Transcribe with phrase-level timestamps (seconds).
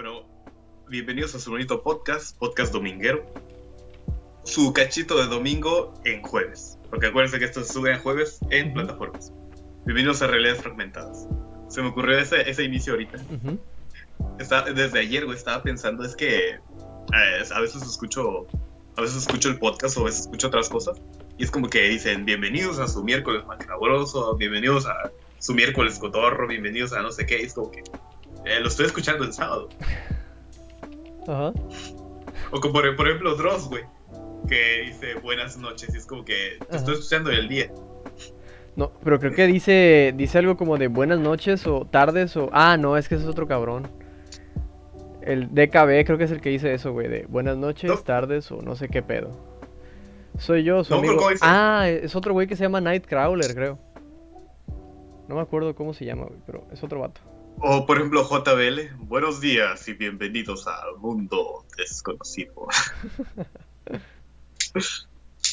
[0.00, 0.22] Bueno,
[0.88, 3.26] bienvenidos a su bonito podcast, podcast dominguero.
[4.44, 6.78] Su cachito de domingo en jueves.
[6.88, 9.32] Porque acuérdense que esto se sube en jueves en plataformas.
[9.84, 11.26] Bienvenidos a Realidades Fragmentadas.
[11.66, 13.16] Se me ocurrió ese, ese inicio ahorita.
[13.16, 13.58] Ujú.
[14.38, 16.58] Está- desde ayer, güey, estaba pensando, es que eh,
[17.52, 18.46] a veces escucho
[18.96, 21.02] a veces escucho el podcast o a veces escucho otras cosas
[21.36, 25.10] y es como que dicen bienvenidos a su miércoles macabroso, bienvenidos a
[25.40, 27.82] su miércoles cotorro, bienvenidos a no sé qué, y es como que
[28.44, 29.68] eh, lo estoy escuchando el sábado.
[31.26, 31.52] Ajá.
[32.50, 33.84] O como por, por ejemplo Dross, güey,
[34.48, 37.70] que dice buenas noches y es como que te estoy escuchando el día.
[38.76, 42.76] No, pero creo que dice dice algo como de buenas noches o tardes o ah,
[42.76, 43.88] no, es que ese es otro cabrón.
[45.20, 47.98] El DKB creo que es el que dice eso, güey, de buenas noches, No.
[47.98, 49.36] tardes o no sé qué pedo.
[50.38, 51.02] Soy yo, su No.
[51.42, 53.78] Ah, es otro güey que se llama Nightcrawler, creo.
[55.26, 57.20] No me acuerdo cómo se llama, güey, pero es otro vato.
[57.60, 62.68] O por ejemplo JBL, buenos días y bienvenidos al mundo desconocido.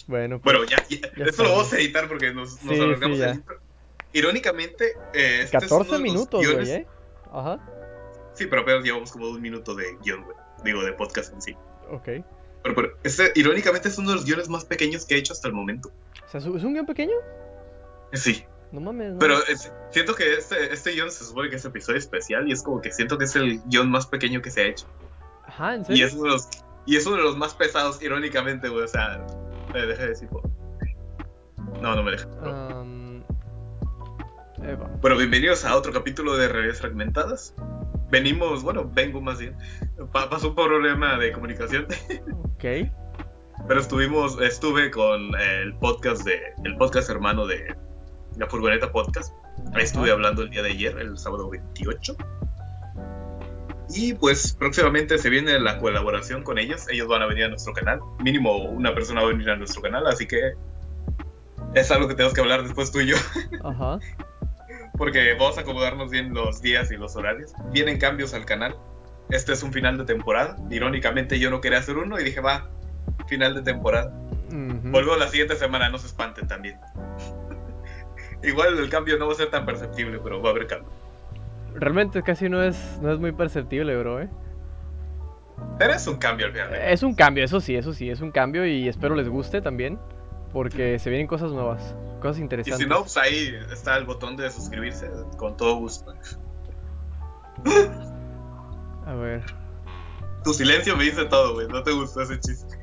[0.08, 1.44] Bueno, pues, Bueno, ya, ya, Ya eso está.
[1.44, 3.26] lo vamos a editar porque nos, nos Sí, alargamos sí.
[4.14, 6.88] Irónicamente, eh, este es uno 14 de los minutos, guiones- güey, ¿eh?
[7.32, 7.60] Ajá.
[8.36, 10.38] Sí, pero apenas llevamos como un minuto de guion, güey.
[10.64, 11.56] Digo, de podcast en sí.
[11.90, 12.04] Ok.
[12.64, 15.48] Pero, pero este, irónicamente, es uno de los guiones más pequeños que he hecho hasta
[15.48, 15.90] el momento.
[16.28, 17.16] O sea, ¿es un guion pequeño?
[18.14, 19.14] Sí, No mames.
[19.14, 19.20] no.
[19.20, 22.62] pero es- siento que este, este guion se supone que es episodio especial y es
[22.64, 24.86] como que siento que es el guion más pequeño que se ha hecho.
[25.48, 26.08] Ajá, ¿en Y serio?
[26.08, 26.50] es uno de los,
[26.86, 28.84] y es uno de los más pesados, irónicamente, güey.
[28.84, 29.26] O sea,
[29.74, 30.30] me deja de decir.
[31.82, 32.26] No, no me deja.
[32.26, 33.24] no.
[34.64, 34.90] Eva.
[35.02, 37.54] Bueno, bienvenidos a otro capítulo de Realidades Fragmentadas.
[38.10, 39.56] Venimos, bueno, vengo más bien.
[40.12, 41.86] Pa- pasó un problema de comunicación,
[42.56, 42.90] Ok.
[43.68, 47.76] pero estuvimos, estuve con el podcast de, el podcast hermano de
[48.38, 49.34] la Furgoneta Podcast.
[49.74, 52.16] Ahí estuve hablando el día de ayer, el sábado 28.
[53.90, 56.88] Y pues próximamente se viene la colaboración con ellos.
[56.90, 58.00] Ellos van a venir a nuestro canal.
[58.20, 60.54] Mínimo una persona va a venir a nuestro canal, así que
[61.76, 63.18] es algo que tenemos que hablar después tú y yo.
[63.64, 64.00] Ajá.
[64.98, 67.54] porque vamos a acomodarnos bien los días y los horarios.
[67.72, 68.76] Vienen cambios al canal.
[69.30, 70.56] Este es un final de temporada.
[70.70, 72.70] Irónicamente yo no quería hacer uno y dije, va,
[73.28, 74.14] final de temporada.
[74.48, 74.92] Ujú.
[74.92, 76.80] Vuelvo la siguiente semana, no se espanten también.
[78.46, 80.90] Igual el cambio no va a ser tan perceptible, pero va a haber cambio.
[81.74, 84.30] Realmente casi no es, no es muy perceptible, bro, ¿eh?
[85.78, 86.74] Pero es un cambio al final.
[86.76, 90.00] Es un cambio, eso sí, eso sí, es un cambio y espero les guste también.
[90.54, 92.82] Porque se vienen cosas nuevas, cosas Y interesantes.
[92.82, 96.14] si no, pues ahí está el botón de suscribirse, con todo gusto.
[99.06, 99.44] A ver.
[100.46, 101.68] Tu silencio me dice todo, güey.
[101.68, 102.78] No te gustó ese chiste.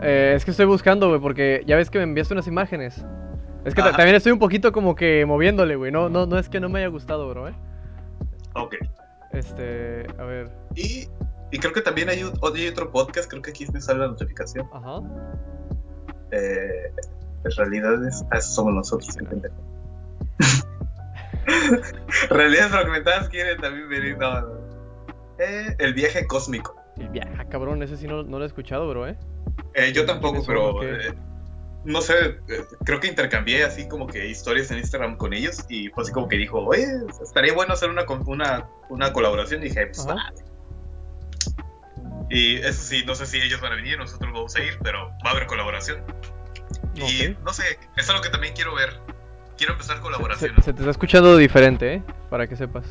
[0.00, 3.04] Eh, es que estoy buscando, güey, porque ya ves que me enviaste unas imágenes.
[3.64, 3.92] Es que Ajá.
[3.96, 5.90] también estoy un poquito como que moviéndole, güey.
[5.90, 7.54] No, no, no es que no me haya gustado, bro, ¿eh?
[8.54, 8.76] Ok.
[9.32, 10.50] Este, a ver.
[10.74, 11.08] Y,
[11.50, 14.08] y creo que también hay, un- hay otro podcast, creo que aquí me sale la
[14.08, 14.68] notificación.
[14.72, 15.00] Ajá.
[16.30, 16.92] Eh,
[17.56, 18.22] realidades.
[18.30, 19.54] Ah, esos somos nosotros, pendejo.
[22.30, 24.18] realidades fragmentadas quieren también venir.
[24.18, 24.48] No, no.
[25.38, 26.76] Eh, el viaje cósmico.
[26.96, 29.16] El viaje, ah, cabrón, ese sí no, no lo he escuchado, bro, ¿eh?
[29.74, 30.82] Eh, yo tampoco, pero.
[30.82, 31.12] Eh,
[31.84, 32.14] no sé,
[32.48, 36.12] eh, creo que intercambié así como que historias en Instagram con ellos y fue así
[36.12, 36.86] como que dijo, oye,
[37.22, 39.60] estaría bueno hacer una, con- una, una colaboración.
[39.62, 40.06] Y dije, pues.
[42.30, 45.10] Y eso sí, no sé si ellos van a venir, nosotros vamos a ir, pero
[45.24, 46.02] va a haber colaboración.
[46.94, 48.98] Y no sé, es algo que también quiero ver.
[49.56, 50.64] Quiero empezar Se, colaboraciones.
[50.64, 52.02] se te está escuchando diferente, ¿eh?
[52.30, 52.84] Para que sepas.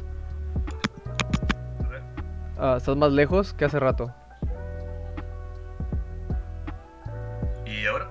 [2.57, 4.13] Ah, estás más lejos que hace rato.
[7.65, 8.09] Y ahora,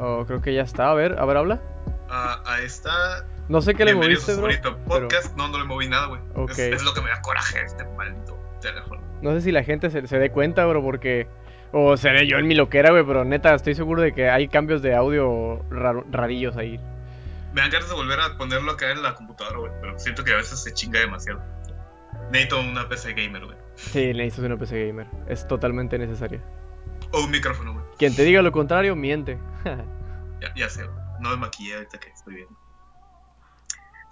[0.00, 0.90] Oh, creo que ya está.
[0.90, 1.60] A ver, a ver, habla.
[2.08, 3.26] a, a esta.
[3.48, 4.48] No sé qué le moviste, bro.
[4.62, 5.36] pero podcast.
[5.36, 6.20] No, no le moví nada, güey.
[6.50, 9.00] Es, es lo que me da coraje este maldito teléfono.
[9.22, 11.26] no sé si la gente se, se dé cuenta, bro, porque...
[11.72, 14.82] O seré yo en mi loquera, güey, pero neta, estoy seguro de que hay cambios
[14.82, 16.78] de audio raro- rarillos ahí.
[17.52, 19.72] Me dan ganas de volver a ponerlo acá en la computadora, güey.
[19.80, 21.40] Pero siento que a veces se chinga demasiado.
[22.32, 23.56] Necesito una PC gamer, güey.
[23.76, 25.06] Sí, necesitas una PC gamer.
[25.28, 26.40] Es totalmente necesaria.
[27.12, 27.84] O un micrófono, güey.
[27.98, 29.38] Quien te diga lo contrario, miente.
[30.40, 30.98] Ya, ya sé, güey.
[31.20, 32.58] No me maquillé ahorita que estoy viendo.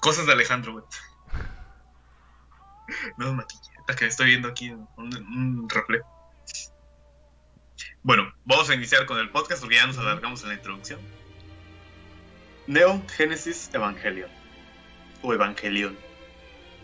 [0.01, 0.85] Cosas de Alejandro, güey.
[3.17, 3.71] No me maquillé.
[3.77, 6.07] Ahorita que estoy viendo aquí un, un reflejo.
[8.03, 11.01] Bueno, vamos a iniciar con el podcast porque ya nos alargamos en la introducción.
[12.67, 14.31] Neon Genesis Evangelion.
[15.23, 15.97] O Evangelion.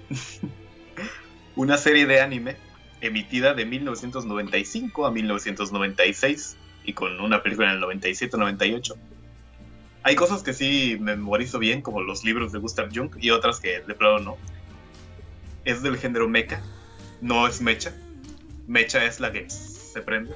[1.57, 2.57] Una serie de anime
[3.07, 8.95] emitida de 1995 a 1996 y con una película en el 97-98.
[10.03, 13.81] Hay cosas que sí memorizo bien, como los libros de Gustav Jung, y otras que
[13.81, 14.37] de plano no.
[15.65, 16.63] Es del género mecha.
[17.21, 17.95] no es mecha.
[18.67, 20.35] Mecha es la que se prende.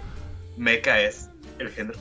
[0.56, 1.28] Mecha es
[1.58, 1.98] el género.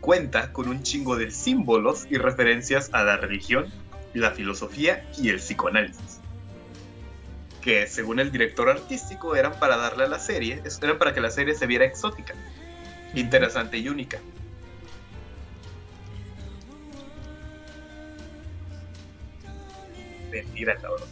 [0.00, 3.66] Cuenta con un chingo de símbolos y referencias a la religión,
[4.14, 6.17] la filosofía y el psicoanálisis.
[7.62, 11.30] Que según el director artístico eran para darle a la serie, eran para que la
[11.30, 12.34] serie se viera exótica,
[13.14, 14.18] interesante y única.
[20.30, 21.08] Mentira, cabrón.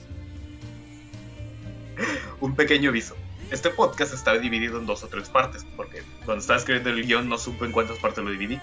[2.40, 3.16] Un pequeño aviso.
[3.50, 7.28] Este podcast está dividido en dos o tres partes, porque cuando estaba escribiendo el guion
[7.28, 8.60] no supe en cuántas partes lo dividí.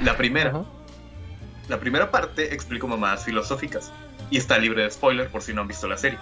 [0.00, 0.64] La primera,
[1.68, 3.92] la primera parte explico mamadas filosóficas
[4.30, 6.18] y está libre de spoiler por si no han visto la serie.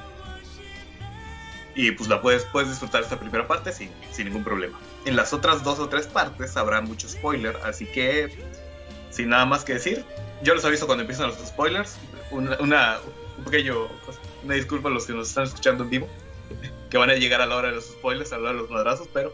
[1.75, 4.79] Y pues la puedes, puedes disfrutar esta primera parte sin, sin ningún problema.
[5.05, 8.31] En las otras dos o tres partes habrá mucho spoiler, así que
[9.11, 10.05] sin nada más que decir,
[10.43, 11.97] yo les aviso cuando empiezan los spoilers.
[12.31, 12.99] Una, una,
[13.39, 13.89] un pequeño,
[14.45, 16.09] una disculpa a los que nos están escuchando en vivo,
[16.91, 18.71] que van a llegar a la hora de los spoilers, a la hora de los
[18.71, 19.33] madrazos, pero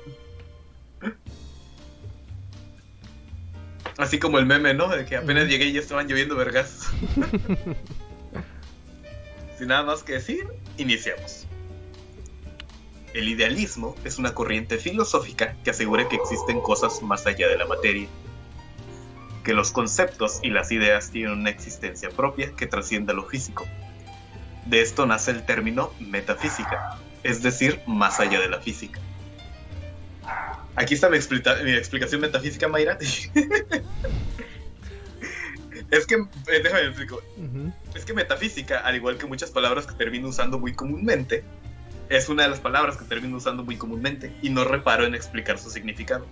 [3.98, 4.88] Así como el meme, ¿no?
[4.88, 6.88] De que apenas llegué y ya estaban lloviendo vergas.
[9.58, 10.46] Sin nada más que decir,
[10.76, 11.46] iniciamos.
[13.16, 17.64] El idealismo es una corriente filosófica que asegura que existen cosas más allá de la
[17.64, 18.08] materia.
[19.42, 23.66] Que los conceptos y las ideas tienen una existencia propia que trasciende a lo físico.
[24.66, 29.00] De esto nace el término metafísica, es decir, más allá de la física.
[30.74, 32.98] Aquí está mi, explica- mi explicación metafísica, Mayra.
[35.90, 37.22] es que, eh, déjame me explico.
[37.94, 41.44] Es que metafísica, al igual que muchas palabras que termino usando muy comúnmente,
[42.08, 45.58] es una de las palabras que termino usando muy comúnmente y no reparo en explicar
[45.58, 46.26] su significado.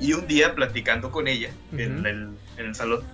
[0.00, 3.04] Y un día platicando con ella en, el, en el salón,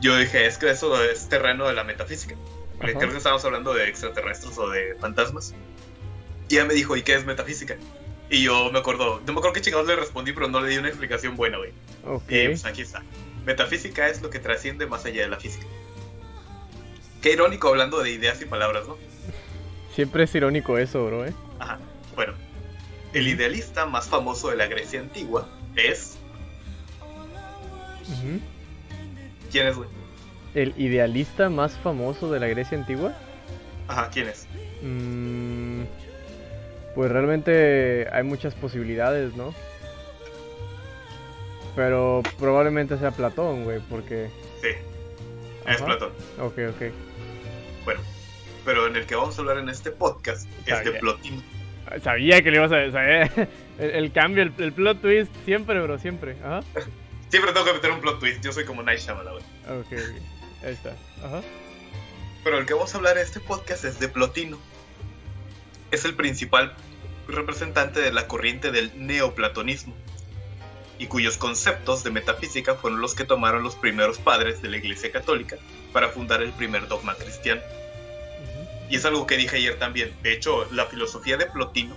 [0.00, 2.34] yo dije, es que eso es terreno de la metafísica.
[2.80, 2.92] Ajá.
[2.92, 5.54] Creo que estábamos hablando de extraterrestres o de fantasmas.
[6.48, 7.76] Y ella me dijo, ¿y qué es metafísica?
[8.30, 10.78] Y yo me acuerdo, no me acuerdo qué chingados le respondí, pero no le di
[10.78, 11.72] una explicación buena, güey.
[12.04, 12.30] Ok.
[12.30, 13.02] Y pues aquí está.
[13.44, 15.66] Metafísica es lo que trasciende más allá de la física.
[17.22, 18.96] Qué irónico hablando de ideas y palabras, ¿no?
[19.98, 21.34] Siempre es irónico eso, bro, ¿eh?
[21.58, 21.76] Ajá.
[22.14, 22.32] Bueno,
[23.14, 26.16] el idealista más famoso de la Grecia antigua es.
[28.06, 28.38] Ujú.
[29.50, 29.88] ¿Quién es, güey?
[30.54, 33.12] El idealista más famoso de la Grecia antigua.
[33.88, 34.46] Ajá, ¿quién es?
[34.82, 35.82] Mm,
[36.94, 39.52] pues realmente hay muchas posibilidades, ¿no?
[41.74, 44.30] Pero probablemente sea Platón, güey, porque...
[44.62, 44.68] Sí,
[45.66, 45.86] es Ajá.
[45.86, 46.12] Platón.
[46.38, 46.92] Ok, ok.
[47.84, 48.00] Bueno,
[48.68, 51.00] pero en el que vamos a hablar en este podcast es Está de bien.
[51.00, 51.42] Plotino.
[52.04, 53.48] Sabía que le ibas a saber.
[53.78, 56.36] El, el cambio, el, el plot twist, siempre, bro, siempre.
[56.44, 56.60] Ajá.
[57.30, 59.36] Siempre tengo que meter un plot twist, yo soy como Night Shyamalan.
[59.36, 59.92] Ok, ok.
[60.64, 60.96] Ahí está.
[61.24, 61.40] Ajá.
[62.44, 64.58] Pero el que vamos a hablar en este podcast es de Plotino.
[65.92, 66.74] Es el principal
[67.26, 69.94] representante de la corriente del neoplatonismo
[70.98, 75.10] y cuyos conceptos de metafísica fueron los que tomaron los primeros padres de la Iglesia
[75.10, 75.56] Católica
[75.94, 77.62] para fundar el primer dogma cristiano.
[78.90, 80.14] Y es algo que dije ayer también.
[80.22, 81.94] De hecho, la filosofía de Plotino,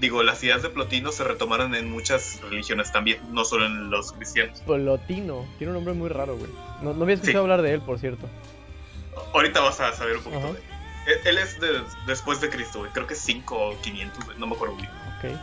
[0.00, 4.12] digo, las ideas de Plotino se retomaron en muchas religiones también, no solo en los
[4.12, 4.60] cristianos.
[4.66, 5.44] Plotino.
[5.58, 6.50] Tiene un nombre muy raro, güey.
[6.82, 7.50] No, no había escuchado Sí.
[7.50, 8.28] hablar de él, por cierto.
[9.32, 10.52] Ahorita vas a saber un poquito Ajá.
[10.52, 11.38] de él.
[11.38, 12.90] Es de- después de Cristo, güey.
[12.92, 14.88] Creo que es 5 o 500, güey, no me acuerdo bien.
[15.18, 15.38] Ok.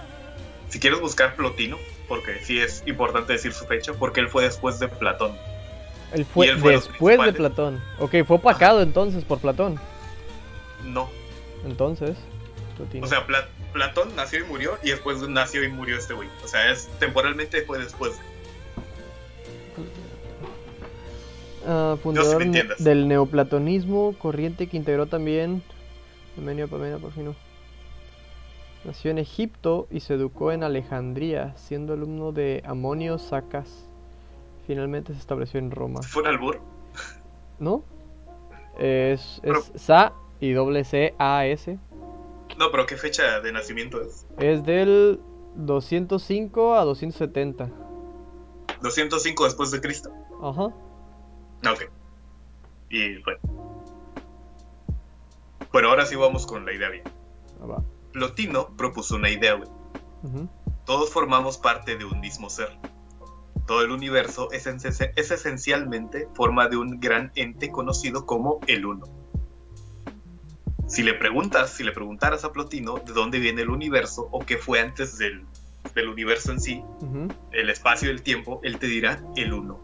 [0.69, 4.79] Si quieres buscar Plotino, porque sí es importante decir su fecha, porque él fue después
[4.79, 5.35] de Platón.
[6.13, 7.33] Él fue, él fue después de.
[7.33, 7.81] Platón.
[7.99, 9.79] Ok, fue opacado entonces por Platón.
[10.85, 11.09] No.
[11.65, 12.17] Entonces.
[13.01, 16.27] O sea, Pla- Platón nació y murió, y después nació y murió este güey.
[16.43, 18.13] O sea, es temporalmente fue después.
[21.65, 22.43] Ah, fundador
[22.79, 25.61] del neoplatonismo, corriente que integró también
[26.35, 27.35] Parmenio, Parmenio, Porfino.
[28.83, 33.85] Nació en Egipto y se educó en Alejandría, siendo alumno de Amonio Sacas.
[34.65, 36.01] Finalmente se estableció en Roma.
[36.01, 36.59] Fue un albur.
[37.59, 37.83] ¿No?
[38.79, 41.79] Es, Pero- es Sa y doble C A S.
[42.57, 44.25] No, pero ¿qué fecha de nacimiento es?
[44.39, 45.21] Es del
[45.55, 47.69] 205 a 270.
[48.81, 50.11] 205 después de Cristo.
[50.41, 50.69] Ajá.
[51.63, 51.83] Ah, Ok.
[52.89, 53.39] Y bueno.
[55.71, 57.03] Bueno, ahora sí vamos con la idea bien.
[57.61, 57.83] Ah, va.
[58.11, 59.69] Plotino propuso una idea, güey.
[60.85, 62.77] Todos formamos parte de un mismo ser.
[63.65, 69.05] Todo el universo es esencialmente forma de un gran ente conocido como el Uno.
[70.91, 74.57] Si le preguntas, si le preguntaras a Plotino de dónde viene el universo o qué
[74.57, 75.45] fue antes del,
[75.95, 76.83] del universo en sí,
[77.53, 79.79] el espacio y el tiempo, él te dirá el Uno.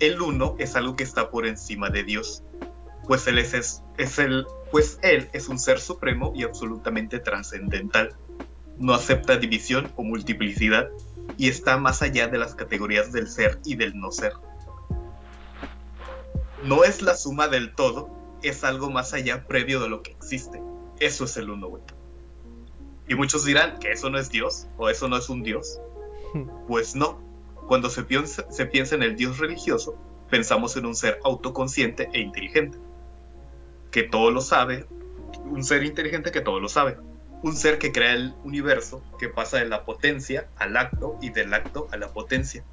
[0.00, 2.42] El Uno es algo que está por encima de Dios,
[3.06, 8.14] pues él es, es, es el pues él es un ser supremo y absolutamente trascendental.
[8.76, 10.90] No acepta división o multiplicidad
[11.38, 14.34] y está más allá de las categorías del ser y del no ser.
[16.64, 20.60] No es la suma del todo, es algo más allá previo de lo que existe.
[20.98, 21.82] Eso es el uno, güey.
[23.08, 25.80] Y muchos dirán que eso no es Dios o eso no es un Dios.
[26.68, 27.20] Pues no.
[27.66, 29.96] Cuando se piensa, se piensa en el Dios religioso,
[30.30, 32.78] pensamos en un ser autoconsciente e inteligente,
[33.90, 34.86] que todo lo sabe,
[35.44, 36.96] un ser inteligente que todo lo sabe,
[37.42, 41.52] un ser que crea el universo, que pasa de la potencia al acto y del
[41.54, 42.64] acto a la potencia.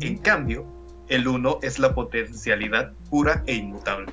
[0.00, 0.66] En cambio,
[1.08, 4.12] el uno es la potencialidad pura e inmutable.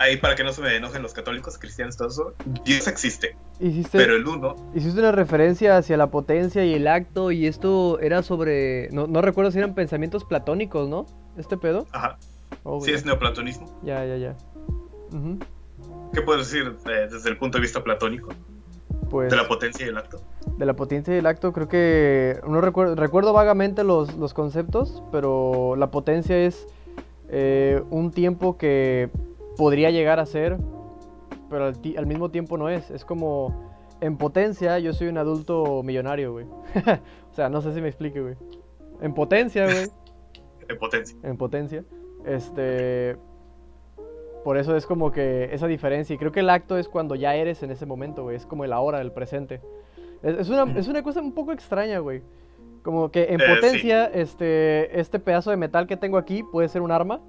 [0.00, 3.36] Ahí para que no se me enojen los católicos, cristianos, todo eso, Dios existe.
[3.90, 4.54] pero el uno...
[4.74, 8.90] Hiciste una referencia hacia la potencia y el acto y esto era sobre...
[8.92, 11.06] No, no recuerdo si eran pensamientos platónicos, ¿no?
[11.36, 11.86] ¿Este pedo?
[11.90, 12.16] Ajá.
[12.62, 13.80] Oh, sí, es neoplatonismo.
[13.82, 14.36] Ya, ya, ya.
[16.12, 18.28] ¿Qué puedes decir eh, desde el punto de vista platónico?
[19.10, 20.20] Pues, de la potencia y el acto.
[20.58, 22.40] De la potencia y el acto, creo que.
[22.46, 26.66] No recuerdo, recuerdo vagamente los, los conceptos, pero la potencia es
[27.30, 29.10] eh, un tiempo que
[29.58, 30.56] podría llegar a ser,
[31.50, 32.90] pero al, mismo tiempo no es.
[32.90, 33.68] Es como.
[34.00, 36.46] En potencia, yo soy un adulto millonario, güey.
[37.30, 38.36] o sea, no sé si me explique, güey.
[39.02, 39.88] En potencia, güey.
[40.68, 41.18] en potencia.
[41.24, 41.84] En potencia.
[42.24, 43.16] Este.
[44.44, 46.14] Por eso es como que esa diferencia.
[46.14, 48.36] Y creo que el acto es cuando ya eres en ese momento, güey.
[48.36, 49.60] Es como el ahora, el presente.
[50.22, 52.22] Es, una, cosa un poco extraña, güey.
[52.82, 56.82] Como que en eh, potencia, este, este pedazo de metal que tengo aquí puede ser
[56.82, 57.20] un arma.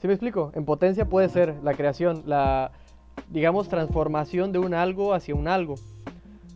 [0.00, 0.52] ¿Sí me explico?
[0.54, 2.70] En potencia puede ser la creación, la,
[3.30, 5.74] digamos, transformación de un algo hacia un algo.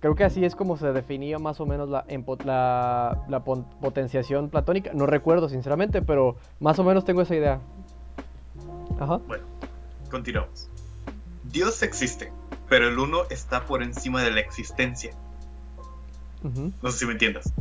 [0.00, 2.04] Creo que así es como se definía más o menos la,
[2.44, 4.90] la, la potenciación platónica.
[4.94, 7.60] No recuerdo, sinceramente, pero más o menos tengo esa idea.
[9.26, 9.44] Bueno,
[10.10, 10.68] continuamos.
[11.44, 12.32] Dios existe,
[12.68, 15.12] pero el uno está por encima de la existencia.
[16.82, 17.52] No sé si me entiendas.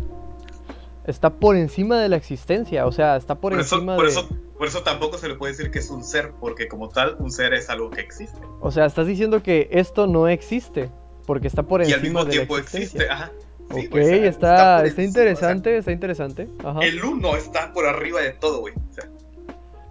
[1.06, 4.12] Está por encima de la existencia, o sea, está por, encima por de...
[4.12, 4.28] Eso,
[4.62, 7.32] por eso tampoco se le puede decir que es un ser, porque como tal, un
[7.32, 8.38] ser es algo que existe.
[8.60, 10.92] O sea, estás diciendo que esto no existe,
[11.26, 12.04] porque está por encima de.
[12.04, 13.32] Y al mismo tiempo existe, ajá.
[13.72, 16.48] ok, pues, está, está, interesante, está interesante.
[16.84, 18.76] El uno está por arriba de todo, güey.
[18.76, 19.10] O sea,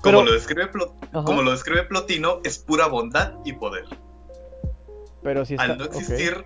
[0.03, 0.71] como, lo describe
[1.11, 3.87] como lo describe Plotino, es pura bondad y poder.
[5.21, 6.45] Pero si al no existir,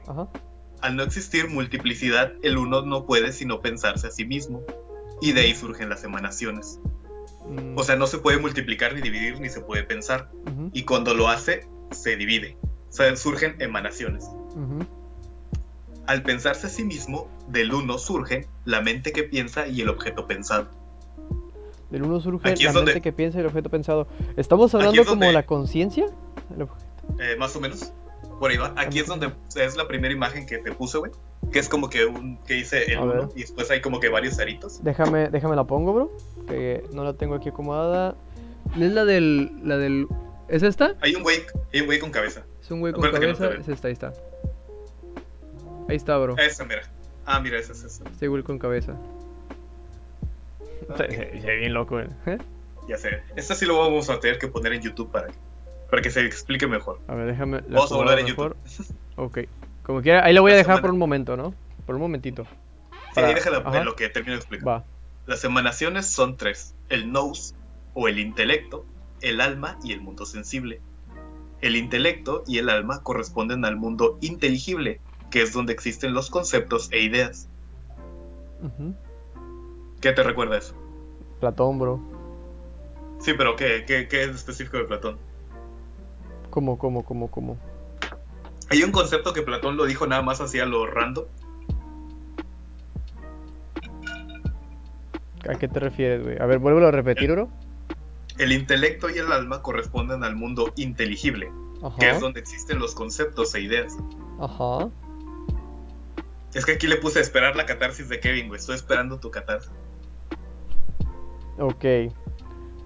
[0.81, 4.63] al no existir multiplicidad, el uno no puede sino pensarse a sí mismo.
[5.21, 6.81] Y de ahí surgen las emanaciones.
[7.49, 7.79] Mm.
[7.79, 10.31] O sea, no se puede multiplicar ni dividir ni se puede pensar.
[10.73, 12.57] Y cuando lo hace, se divide.
[12.63, 14.29] O sea, surgen emanaciones.
[16.07, 20.27] Al pensarse a sí mismo, del uno surgen la mente que piensa y el objeto
[20.27, 20.69] pensado.
[21.91, 24.07] Del uno surge la mente que piensa y el objeto pensado.
[24.37, 26.07] ¿Estamos hablando como la conciencia?
[27.21, 27.93] Eh, más o menos.
[28.41, 28.75] Por ahí va.
[28.77, 31.13] Aquí es donde es la primera imagen que te puse, güey.
[31.53, 34.39] Que es como que un que dice el uno y después hay como que varios
[34.39, 34.83] aritos.
[34.83, 36.13] Déjame, déjame la pongo, bro.
[36.47, 38.15] Que no la tengo aquí acomodada.
[38.79, 39.51] ¿Es la del.
[39.63, 40.07] la del.
[40.49, 40.95] ¿Es esta?
[41.01, 42.45] Hay un güey, hay un güey con cabeza.
[42.61, 43.51] Es un güey con cabeza.
[43.55, 44.13] es esta, ahí está.
[45.89, 46.37] Ahí está, bro.
[46.39, 46.83] Esa, mira.
[47.27, 48.05] Ah, mira, esa es esa.
[48.05, 48.95] Este güey con cabeza.
[50.97, 52.09] Se bien loco, ¿eh?
[52.89, 53.23] Ya sé.
[53.37, 55.29] Esta sí lo vamos a tener que poner en YouTube para,
[55.91, 57.01] para que se explique mejor.
[57.09, 57.63] A ver, déjame.
[57.69, 58.57] Vamos a volver en YouTube.
[59.17, 59.39] Ok.
[59.83, 61.55] Como quiera, ahí lo voy a dejar por un momento, ¿no?
[61.87, 62.47] Por un momentito.
[63.15, 64.69] Sí, ahí déjala en lo que termino de explicar.
[64.69, 64.85] Va.
[65.27, 67.55] Las emanaciones son tres: el nous,
[67.95, 68.85] o el intelecto,
[69.21, 70.81] el alma y el mundo sensible.
[71.61, 75.01] El intelecto y el alma corresponden al mundo inteligible,
[75.31, 77.49] que es donde existen los conceptos e ideas.
[80.01, 80.75] ¿Qué te recuerda eso?
[81.41, 82.01] Platón, bro.
[83.21, 85.19] Sí, pero ¿qué, qué, qué es específico de Platón?
[86.51, 87.59] ¿Cómo, cómo, cómo, cómo?
[88.69, 91.25] Hay un concepto que Platón lo dijo nada más así a lo random.
[95.49, 96.39] ¿A qué te refieres, güey?
[96.41, 97.49] A ver, vuelvo a repetir, bro.
[98.39, 101.51] El intelecto y el alma corresponden al mundo inteligible,
[101.99, 103.97] que es donde existen los conceptos e ideas.
[104.41, 104.91] Ajá.
[106.55, 108.59] Es que aquí le puse a esperar la catarsis de Kevin, güey.
[108.59, 109.73] Estoy esperando tu catarsis.
[111.59, 111.85] Ok.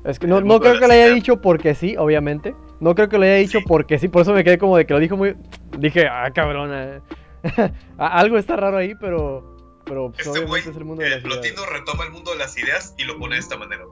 [0.05, 2.55] Es que no, no creo que lo haya dicho porque sí, obviamente.
[2.81, 4.95] No creo que lo haya dicho porque sí, por eso me quedé como de que
[4.95, 5.37] lo dijo muy.
[5.79, 7.03] Dije, ah, cabrona.
[7.99, 9.58] Algo está raro ahí, pero.
[9.89, 12.57] Pero pues, este güey, es el mundo de las Plotino retoma el mundo de las
[12.57, 13.85] ideas y lo pone de esta manera.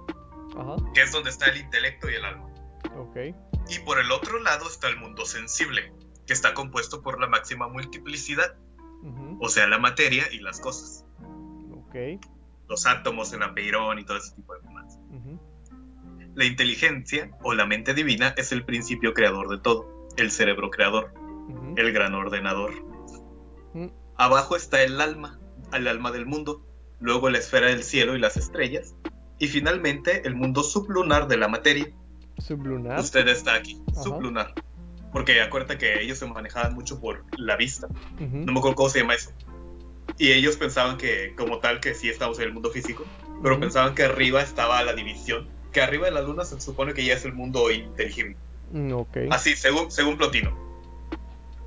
[0.57, 0.77] Ajá.
[0.95, 2.49] Que es donde está el intelecto y el alma.
[2.99, 3.17] Ok.
[3.69, 5.93] Y por el otro lado está el mundo sensible,
[6.27, 8.55] que está compuesto por la máxima multiplicidad.
[9.41, 11.05] O sea, la materia y las cosas.
[11.73, 12.21] Ok
[12.69, 14.99] los átomos en apeirón y todo ese tipo de cosas.
[16.35, 21.15] La inteligencia o la mente divina es el principio creador de todo, el cerebro creador,
[21.17, 21.75] Ujú.
[21.77, 22.75] el gran ordenador.
[23.73, 23.87] Mm.
[24.17, 25.39] Abajo está el alma,
[25.73, 26.65] el alma del mundo,
[27.01, 28.95] luego la esfera del cielo y las estrellas,
[29.39, 31.91] y finalmente el mundo sublunar de la materia.
[32.39, 33.01] Sublunar.
[33.01, 34.03] Usted está aquí, Ajá.
[34.03, 34.55] sublunar.
[35.13, 37.89] Porque acuérdate que ellos se manejaban mucho por la vista.
[38.19, 39.31] No me acuerdo cómo se llama eso.
[40.19, 43.05] Y ellos pensaban que, como tal, que sí estamos en el mundo físico,
[43.43, 45.49] pero pensaban que arriba estaba la división.
[45.73, 48.37] Que arriba de la luna se supone que ya es el mundo inteligible.
[48.73, 49.17] Mm, Ok.
[49.31, 50.66] Así, según, según Plotino.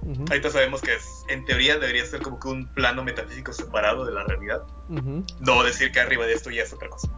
[0.01, 0.25] Ujú.
[0.29, 4.13] Ahorita sabemos que es- en teoría debería ser como que un plano metafísico separado de
[4.13, 4.63] la realidad.
[4.89, 5.25] Ujú.
[5.39, 7.10] No decir que arriba de esto ya es otra cosa.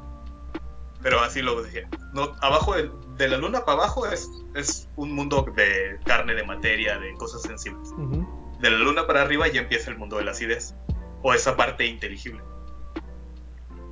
[1.02, 1.88] Pero así lo dije.
[2.14, 6.44] No, abajo de, de la luna para abajo es, es un mundo de carne, de
[6.44, 7.90] materia, de cosas sensibles.
[7.98, 8.58] Ujú.
[8.60, 10.76] De la luna para arriba ya empieza el mundo de las ideas.
[11.24, 12.42] O esa parte inteligible.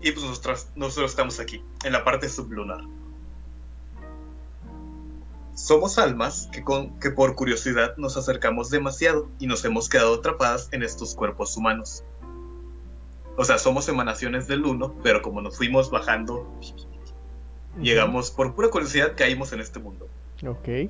[0.02, 2.82] Y pues nosotros, nosotros estamos aquí, en la parte sublunar.
[5.60, 10.70] Somos almas que, con, que por curiosidad nos acercamos demasiado y nos hemos quedado atrapadas
[10.72, 12.04] en estos cuerpos humanos.
[13.36, 16.50] O sea, somos emanaciones del uno, pero como nos fuimos bajando,
[17.80, 20.08] llegamos, por pura curiosidad, caímos en este mundo.
[20.48, 20.90] Ok.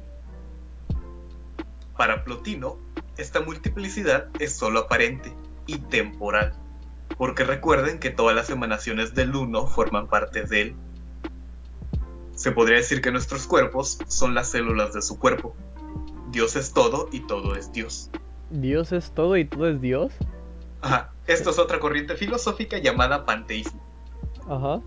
[1.98, 2.78] Para Plotino,
[3.18, 5.34] esta multiplicidad es solo aparente
[5.66, 6.54] y temporal,
[7.18, 10.76] porque recuerden que todas las emanaciones del uno forman parte de él.
[12.40, 15.54] Se podría decir que nuestros cuerpos son las células de su cuerpo.
[16.32, 18.10] Dios es todo y todo es Dios.
[18.50, 20.14] Dios es todo y todo es Dios.
[20.82, 21.12] Ajá.
[21.28, 23.82] Esto es otra corriente filosófica llamada panteísmo.
[24.48, 24.80] Ajá.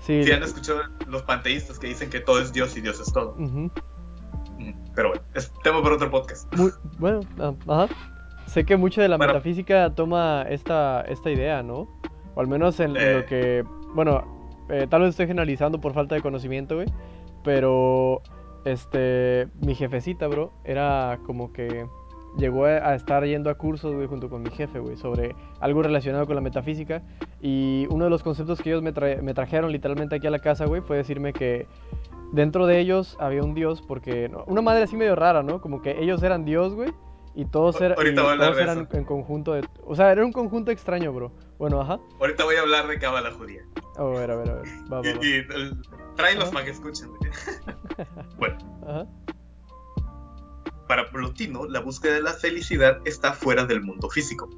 [0.00, 0.24] Sí.
[0.24, 3.36] Si han escuchado los panteístas que dicen que todo es Dios y Dios es todo.
[3.38, 3.70] Ujú.
[4.96, 6.52] Pero bueno, es tema para otro podcast.
[6.56, 7.94] Muy, bueno, ah, ajá.
[8.48, 11.86] Sé que mucho de la Para- metafísica toma esta, esta idea, ¿no?
[12.34, 13.14] O al menos en, en Eh.
[13.14, 13.64] lo que,
[13.94, 14.37] bueno,
[14.68, 16.88] eh, tal vez estoy generalizando por falta de conocimiento, güey.
[17.44, 18.22] Pero,
[18.64, 21.86] este, mi jefecita, bro, era como que
[22.36, 26.26] llegó a, estar yendo a cursos, güey, junto con mi jefe, güey, sobre algo relacionado
[26.26, 27.02] con la metafísica.
[27.40, 30.38] Y uno de los conceptos que ellos me, trae- me trajeron literalmente aquí a la
[30.40, 31.66] casa, güey, fue decirme que
[32.32, 35.60] dentro de ellos había un dios, porque una madre así medio rara, ¿no?
[35.60, 36.90] Como que ellos eran dios, güey,
[37.34, 38.96] y todos, era- y todos eran eso.
[38.96, 39.66] en conjunto de...
[39.84, 41.32] O sea, era un conjunto extraño, bro.
[41.58, 41.98] Bueno, ajá.
[42.20, 43.62] Ahorita voy a hablar de cábala judía.
[43.96, 44.64] A ver, a ver, a ver.
[44.92, 45.24] Va, Y, va.
[45.24, 45.82] y, el-
[46.16, 47.10] tráelos para que escuchen.
[48.38, 49.06] bueno, Ajá.
[50.86, 54.48] para Plotino, la búsqueda de la felicidad está fuera del mundo físico,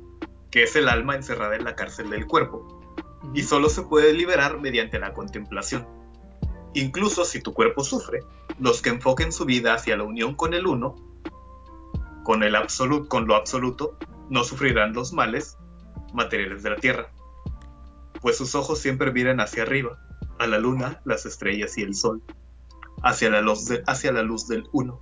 [0.51, 2.67] que es el alma encerrada en la cárcel del cuerpo,
[3.35, 5.87] y solo se puede liberar mediante la contemplación.
[6.75, 8.21] Incluso si tu cuerpo sufre,
[8.59, 10.95] los que enfoquen su vida hacia la unión con el uno,
[12.31, 13.97] con el absoluto, con lo absoluto,
[14.29, 15.59] no sufrirán los males
[16.15, 17.11] materiales de la tierra,
[18.21, 19.99] pues sus ojos siempre miran hacia arriba,
[20.39, 22.23] a la luna, las estrellas y el sol,
[23.03, 25.01] hacia la luz, de- hacia la luz del uno,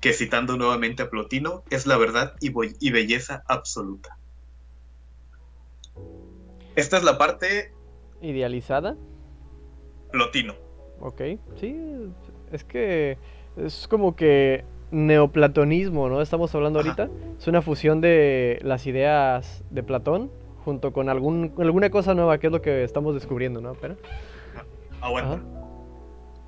[0.00, 2.50] que citando nuevamente a Plotino, es la verdad y,
[2.80, 4.16] y belleza absoluta.
[6.76, 7.74] Esta es la parte
[8.22, 8.96] Idealizada.
[10.12, 10.54] Plotino.
[10.98, 11.20] Ok.
[11.56, 11.76] Sí,
[12.52, 13.18] es que
[13.58, 14.64] es como que
[14.96, 16.22] neoplatonismo, ¿no?
[16.22, 16.88] Estamos hablando Ajá.
[16.88, 17.10] ahorita.
[17.38, 20.30] Es una fusión de las ideas de Platón
[20.64, 23.74] junto con algún, alguna cosa nueva, que es lo que estamos descubriendo, ¿no?
[23.74, 23.96] Pero,
[25.00, 25.34] Aguanta.
[25.34, 25.42] Ajá.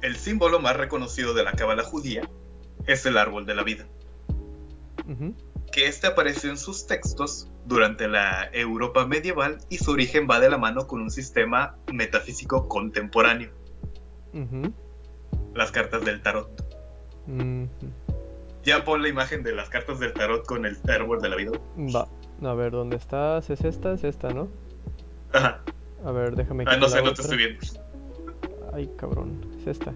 [0.01, 2.29] El símbolo más reconocido de la cábala judía
[2.87, 3.87] es el árbol de la vida,
[5.73, 10.51] que este apareció en sus textos durante la Europa medieval y su origen va de
[10.51, 13.51] la mano con un sistema metafísico contemporáneo,
[15.55, 16.49] las cartas del tarot.
[18.69, 21.53] Ya pon la imagen de las cartas del tarot con el árbol de la vida.
[21.79, 22.07] Va.
[22.47, 23.49] A ver, ¿dónde estás?
[23.49, 23.95] ¿Es esta?
[23.95, 24.49] ¿Es esta, no?
[25.33, 25.63] Ajá.
[26.05, 27.59] A ver, déjame Ah, no sé, no te estoy viendo.
[28.75, 29.41] Ay, cabrón.
[29.59, 29.95] Es esta.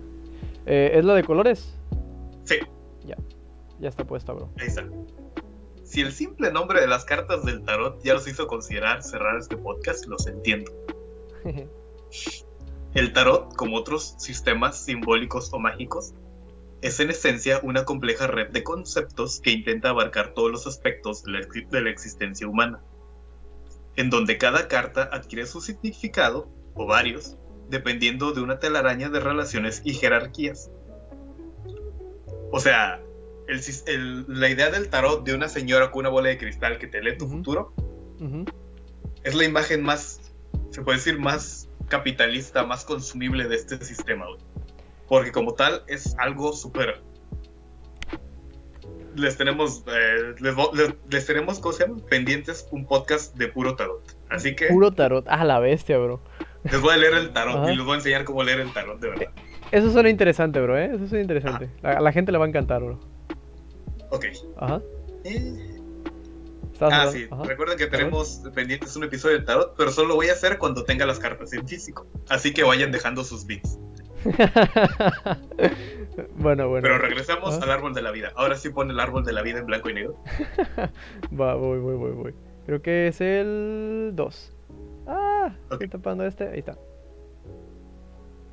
[0.64, 1.74] Eh, ¿Es la de colores?
[2.44, 2.56] Sí,
[3.78, 4.48] Ya está puesta, bro.
[4.58, 4.84] ahí está.
[5.84, 9.58] Si el simple nombre de las cartas del tarot ya los hizo considerar cerrar este
[9.58, 10.72] podcast, los entiendo.
[12.94, 16.14] El tarot, como otros sistemas simbólicos o mágicos,
[16.82, 21.32] es en esencia una compleja red de conceptos que intenta abarcar todos los aspectos de
[21.32, 22.80] la, ex- de la existencia humana,
[23.96, 27.36] en donde cada carta adquiere su significado, o varios,
[27.68, 30.70] dependiendo de una telaraña de relaciones y jerarquías.
[32.50, 33.00] O sea,
[33.48, 36.78] el sis- el- la idea del tarot de una señora con una bola de cristal
[36.78, 37.72] que te lee tu futuro
[39.24, 40.20] es la imagen más,
[40.70, 44.40] se puede decir, más capitalista, más consumible de este sistema, güey.
[45.08, 47.02] Porque como tal es algo súper...
[49.14, 51.98] Les tenemos, eh, les, vo- les- les tenemos, ¿cómo se llama?
[52.08, 54.02] Pendientes un podcast de puro tarot.
[54.30, 55.26] Así que Puro tarot.
[55.28, 56.20] Ah, la bestia, bro.
[56.64, 57.72] les voy a leer el tarot Ajá.
[57.72, 59.26] y les voy a enseñar cómo leer el tarot, de verdad.
[59.70, 60.92] Eso suena interesante, bro, ¿eh?
[60.94, 61.68] Eso suena interesante.
[61.82, 62.98] A la gente le va a encantar, bro.
[64.10, 64.24] Ok.
[64.56, 64.80] Ajá.
[65.24, 65.78] Eh,
[66.72, 67.26] ¿Estabas Ah, sí.
[67.30, 67.42] Ajá.
[67.44, 70.84] Recuerden que tenemos pendientes un episodio de tarot, pero solo lo voy a hacer cuando
[70.84, 72.06] tenga las cartas en físico.
[72.30, 73.78] Así que vayan dejando sus bits.
[76.36, 76.82] bueno, bueno.
[76.82, 77.64] Pero regresamos Ajá.
[77.64, 78.32] al árbol de la vida.
[78.36, 80.16] Ahora sí pone el árbol de la vida en blanco y negro.
[81.40, 82.34] Va, voy, voy, voy, voy.
[82.66, 84.52] Creo que es el 2.
[85.06, 85.72] Ah, Ok.
[85.72, 86.48] estoy tapando este.
[86.48, 86.76] Ahí está.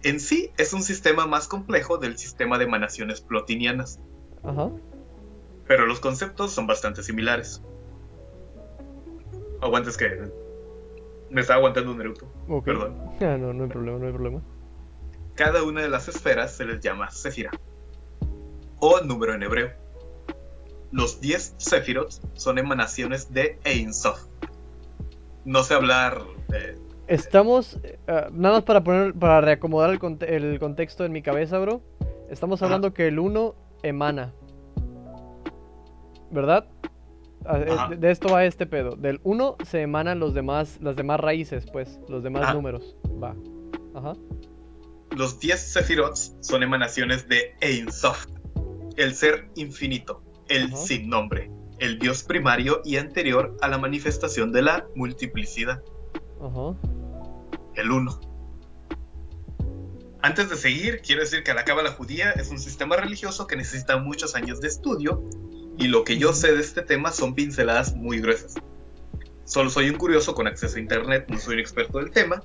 [0.03, 3.99] En sí, es un sistema más complejo del sistema de emanaciones plotinianas,
[4.43, 4.69] Ajá.
[5.67, 7.61] pero los conceptos son bastante similares.
[9.61, 10.31] Aguantes que
[11.29, 12.27] me está aguantando un eructo.
[12.63, 12.95] Perdón.
[13.21, 14.41] Ah, no, no hay problema, no hay problema.
[15.39, 17.49] Cada una de las esferas se les llama Sefira,
[18.81, 19.69] o número en hebreo.
[20.91, 24.19] Los 10 Sefirot son emanaciones de Ein Sof.
[25.45, 26.21] No sé hablar.
[27.07, 31.21] Estamos, eh, ah, nada más para poner, para reacomodar el, conte- el contexto en mi
[31.21, 31.81] cabeza, bro.
[32.29, 32.65] Estamos Ajá.
[32.65, 34.33] hablando que el 1 emana.
[36.31, 36.67] ¿Verdad?
[37.45, 37.87] Ah, eh, Ajá.
[37.91, 38.97] De, de esto va este pedo.
[38.97, 42.53] Del 1 se emanan los demás, las demás raíces, pues, los demás Ajá.
[42.55, 42.97] números.
[43.23, 43.33] Va.
[43.95, 44.13] Ajá.
[45.15, 48.25] Los 10 Sefirot son emanaciones de Ein Sof,
[48.95, 54.61] el ser infinito, el sin nombre, el Dios primario y anterior a la manifestación de
[54.61, 55.83] la multiplicidad,
[57.75, 58.19] el uno.
[60.21, 63.97] Antes de seguir, quiero decir que la cábala judía es un sistema religioso que necesita
[63.97, 65.23] muchos años de estudio
[65.77, 68.55] y lo que yo sé de este tema son pinceladas muy gruesas.
[69.45, 72.43] Solo soy un curioso con acceso a internet, no soy un experto del tema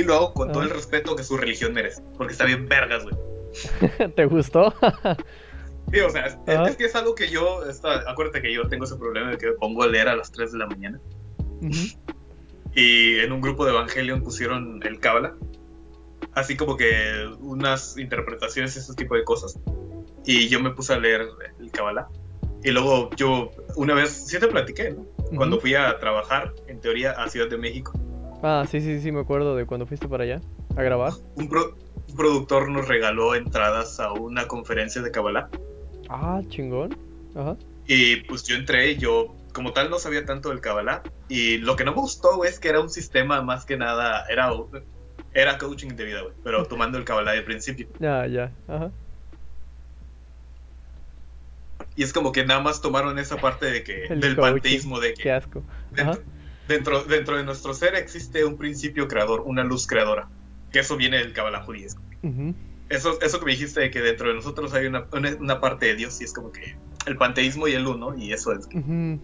[0.00, 0.64] y lo hago con todo Ah.
[0.64, 3.16] el respeto que su religión merece, porque está bien vergas, güey.
[4.16, 4.74] ¿Te gustó?
[5.92, 6.36] Sí, o sea, es,
[6.70, 9.46] es que es algo que yo, esta- acuérdate que yo tengo ese problema de que
[9.46, 11.00] me pongo a leer a las 3 de la mañana
[12.74, 15.34] y en un grupo de Evangelion pusieron el Cábala,
[16.34, 19.58] así como que unas interpretaciones y ese tipo de cosas.
[20.24, 21.28] Y yo me puse a leer
[21.60, 22.08] el Cábala.
[22.64, 25.06] Y luego yo, una vez, sí te platiqué, ¿no?
[25.36, 25.62] Cuando Ujú.
[25.62, 27.92] fui a trabajar, en teoría, a Ciudad de México,
[28.42, 30.40] Ah, sí, sí, sí, me acuerdo de cuando fuiste para allá
[30.76, 31.12] a grabar.
[31.36, 31.76] un, pro-
[32.08, 35.48] un productor nos regaló entradas a una conferencia de Cábala.
[36.08, 36.96] Ah, chingón.
[37.34, 37.56] Ajá.
[37.86, 41.02] Y pues yo entré y yo, como tal, no sabía tanto del Kabbalah.
[41.28, 44.50] Y lo que no me gustó es que era un sistema más que nada, era,
[45.32, 47.88] era coaching de vida, güey, pero tomando el Kabbalah de principio.
[47.98, 48.52] Ya, ya.
[48.68, 48.90] Ajá.
[51.94, 54.52] Y es como que nada más tomaron esa parte de que, El del coaching.
[54.52, 55.62] panteísmo, de Qué asco.
[55.96, 56.18] Ajá.
[56.68, 60.28] Dentro, dentro de nuestro ser existe un principio creador, una luz creadora.
[60.72, 61.64] Que eso viene del Kabbalah.
[61.64, 62.54] Ujú.
[62.88, 65.86] Eso, eso que me dijiste de que dentro de nosotros hay una, una, una parte
[65.86, 66.76] de Dios y es como que
[67.06, 68.66] el panteísmo y el uno, y eso es.
[68.66, 69.20] Ujú.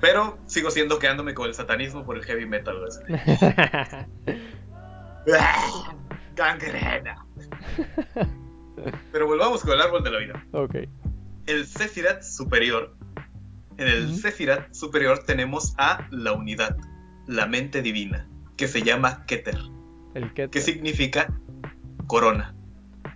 [0.00, 2.76] Pero sigo siendo quedándome con el satanismo por el heavy metal.
[6.34, 7.24] Gangrena.
[9.12, 10.44] Pero volvamos con el árbol de la vida.
[10.52, 10.74] ok.
[11.46, 12.96] El Sefirat superior.
[13.82, 14.16] En el Ujú.
[14.16, 16.76] Sefirat superior tenemos a la unidad,
[17.26, 19.58] la mente divina, que se llama Keter,
[20.14, 21.32] El que que significa
[22.06, 22.54] corona,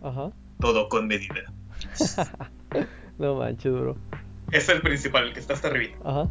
[0.03, 0.33] Ajá.
[0.61, 1.53] todo con medida.
[3.19, 3.97] No manches, bro.
[4.53, 5.97] Es el principal, el que está hasta arriba.
[6.05, 6.29] Ajá.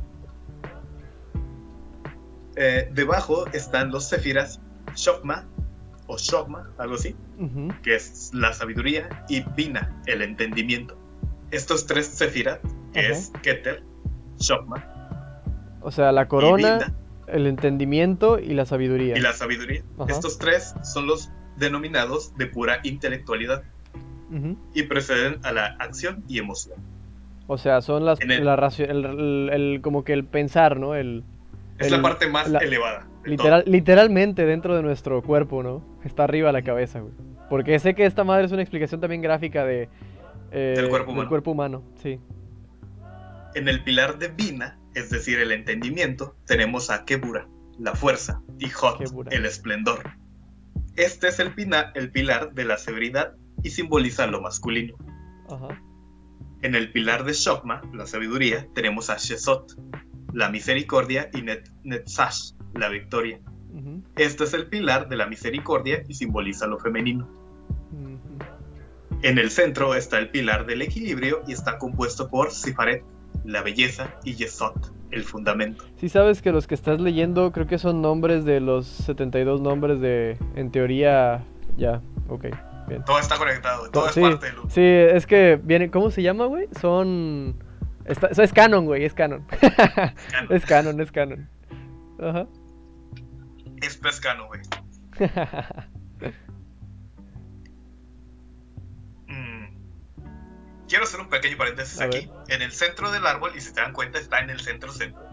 [2.57, 4.59] Eh, debajo están los Sefiras
[4.95, 5.45] Shokma
[6.07, 7.15] o Shokma, algo así.
[7.81, 10.95] Que es la sabiduría, y Bina, el entendimiento.
[11.49, 12.61] Estos tres Sefirat,
[12.93, 13.83] que es Keter,
[14.39, 14.83] Shokma
[15.81, 16.93] O sea, la corona,
[17.27, 19.17] el entendimiento y la sabiduría.
[19.17, 19.81] y la sabiduría.
[19.99, 20.11] Ajá.
[20.11, 23.63] Estos tres son los denominados de pura intelectualidad
[24.73, 26.77] y preceden a la acción y emoción.
[27.47, 30.95] O sea, son las, el- la el, el- el- como que el pensar, ¿no?
[30.95, 31.23] El
[31.77, 33.07] Es la parte más la- elevada.
[33.23, 35.81] literal, literalmente dentro de nuestro cuerpo, ¿no?
[36.03, 37.13] Está arriba la cabeza, güey.
[37.49, 39.87] Porque sé que esta madre es una explicación también gráfica de
[40.51, 41.29] eh, Del cuerpo humano.
[41.29, 42.19] cuerpo humano, sí.
[43.55, 47.47] En el pilar de Bina, es decir, el entendimiento, tenemos a Kebura,
[47.79, 49.31] la fuerza, y Hot, Kebura.
[49.35, 50.03] el esplendor.
[50.95, 54.95] Este es el, pina- el pilar de la severidad y simboliza lo masculino.
[55.49, 55.81] Ajá.
[56.61, 59.77] En el pilar de Shokma, la sabiduría, tenemos a Shesot,
[60.33, 63.39] la misericordia, y Net Netzash, la victoria.
[64.15, 67.27] Este es el pilar de la misericordia y simboliza lo femenino.
[69.21, 73.03] En el centro está el pilar del equilibrio y está compuesto por Sifaret,
[73.45, 75.86] la belleza, y Yesot, el fundamento.
[75.97, 79.99] Sí sabes que los que estás leyendo creo que son nombres de los 72 nombres
[80.01, 81.43] de, en teoría,
[81.77, 82.45] ya, ok,
[82.88, 83.03] bien.
[83.05, 84.69] Todo está conectado, todo es sí, parte de lo...
[84.69, 86.67] sí, es que viene, ¿cómo se llama, güey?
[86.81, 87.55] Son...
[88.05, 89.45] está- es canon, güey, es canon.
[90.49, 91.47] es canon, es canon.
[92.19, 92.47] Ajá.
[93.81, 94.62] Es pescano, güey.
[100.87, 102.29] quiero hacer un pequeño paréntesis A aquí.
[102.47, 105.23] En el centro del árbol, y si te dan cuenta, está en el centro centro.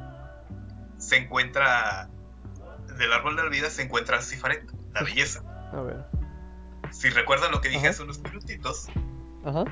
[0.98, 2.08] Se encuentra.
[2.98, 5.42] Del árbol de la vida se encuentra Sifaret, la belleza.
[5.72, 6.04] A ver.
[6.90, 7.90] Si recuerdan lo que dije Ajá.
[7.90, 8.88] hace unos minutitos,
[9.44, 9.64] Ajá.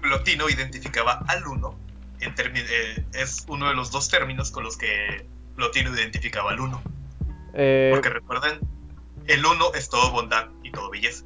[0.00, 1.76] Plotino identificaba al uno.
[2.20, 6.82] En eh, es uno de los dos términos con los que Plotino identificaba al uno.
[7.54, 8.60] Eh, Porque recuerden,
[9.26, 11.24] el uno es todo bondad y todo belleza.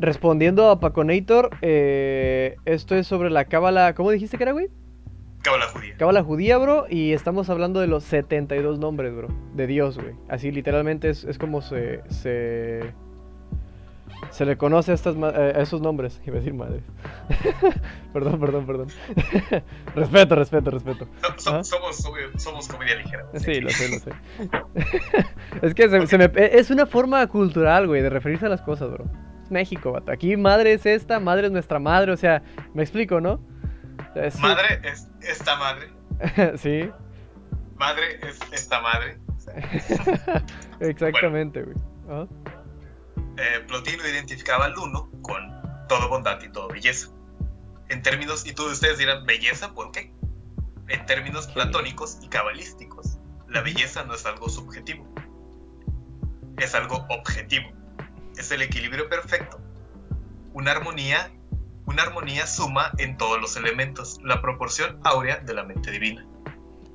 [0.00, 3.94] Respondiendo a Paconator, eh, esto es sobre la cábala.
[3.94, 4.68] ¿Cómo dijiste que era, güey?
[5.42, 5.94] Cábala judía.
[5.96, 6.86] Cábala judía, bro.
[6.90, 9.28] Y estamos hablando de los 72 nombres, bro.
[9.54, 10.14] De Dios, güey.
[10.28, 12.80] Así literalmente es, es como se, se.
[14.30, 16.20] Se le conoce a, estas, eh, a esos nombres.
[16.26, 16.82] Iba a decir madres.
[18.12, 18.88] perdón, perdón, perdón.
[19.94, 21.06] respeto, respeto, respeto.
[21.22, 21.64] So- so- Ajá.
[21.64, 23.26] somos, somos, somos comedia ligera.
[23.34, 24.10] Sí, lo sé, lo sé.
[25.62, 28.90] es que se, se me, es una forma cultural, güey, de referirse a las cosas,
[28.90, 29.04] bro.
[29.50, 30.12] México, vato.
[30.12, 32.42] Aquí madre es esta, madre es nuestra madre, o sea,
[32.74, 33.34] me explico, ¿no?
[34.10, 35.90] O sea, sí- Madre es esta madre.
[36.58, 36.90] sí,
[37.76, 39.18] Madre es esta madre.
[39.36, 39.54] O sea,
[40.80, 41.76] exactamente, güey.
[42.08, 42.26] Ajá.
[43.38, 45.42] eh, Plotino identificaba al uno con
[45.88, 47.08] todo bondad y todo belleza.
[47.88, 49.72] En términos, y todos ustedes dirán, ¿belleza?
[49.74, 50.12] ¿Por qué?
[50.88, 55.06] En términos platónicos y cabalísticos, la belleza no es algo subjetivo,
[56.58, 57.68] es algo objetivo.
[58.38, 59.58] Es el equilibrio perfecto.
[60.52, 61.30] Una armonía,
[61.86, 66.26] una armonía suma en todos los elementos, la proporción áurea de la mente divina.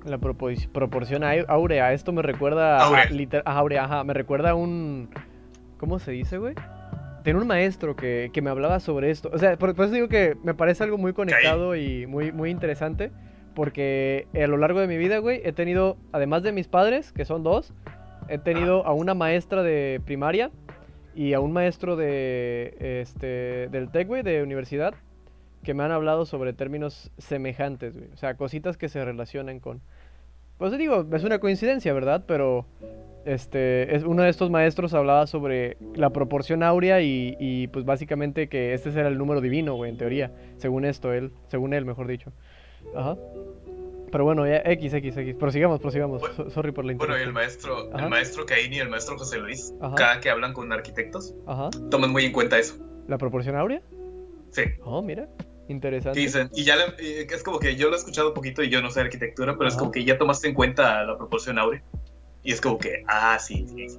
[0.05, 3.05] La proporción áurea, esto me recuerda a, Áurea.
[3.11, 5.09] liter- a áurea, ajá, me recuerda a un
[5.77, 6.55] ¿cómo se dice, güey?
[7.23, 9.29] Tenía un maestro que, que me hablaba sobre esto.
[9.31, 12.49] O sea, por, por eso digo que me parece algo muy conectado y muy, muy
[12.49, 13.11] interesante.
[13.53, 17.25] Porque a lo largo de mi vida, güey, he tenido, además de mis padres, que
[17.25, 17.73] son dos,
[18.27, 20.49] he tenido a una maestra de primaria
[21.15, 24.93] y a un maestro de este del TEC, de universidad,
[25.63, 28.09] que me han hablado sobre términos semejantes, güey.
[28.13, 29.81] O sea, cositas que se relacionan con.
[30.57, 32.23] Pues digo, es una coincidencia, ¿verdad?
[32.27, 32.65] Pero
[33.25, 38.47] este es uno de estos maestros hablaba sobre la proporción áurea y, y, pues básicamente
[38.47, 42.07] que este era el número divino, güey, en teoría, según esto él, según él, mejor
[42.07, 42.31] dicho.
[42.95, 43.17] Ajá.
[44.11, 45.35] Pero bueno, ya X, X, X.
[45.35, 46.19] Prosigamos, prosigamos.
[46.21, 47.33] Bueno, sorry por la Bueno, y el interrupción.
[47.33, 48.03] maestro, Ajá.
[48.03, 49.95] el maestro Caín y el maestro José Luis, Ajá.
[49.95, 51.69] cada que hablan con arquitectos, Ajá.
[51.89, 52.75] toman muy en cuenta eso.
[53.07, 53.81] ¿La proporción áurea?
[54.51, 54.63] Sí.
[54.83, 55.27] Oh, mira.
[55.69, 56.19] Interesante.
[56.19, 58.89] Dicen, y ya le- es como que yo lo he escuchado poquito y yo no
[58.91, 61.81] sé arquitectura, pero es como que ya tomaste en cuenta la proporción áurea.
[62.43, 63.87] Y es como que, ah, sí, sí.
[63.87, 63.97] sí.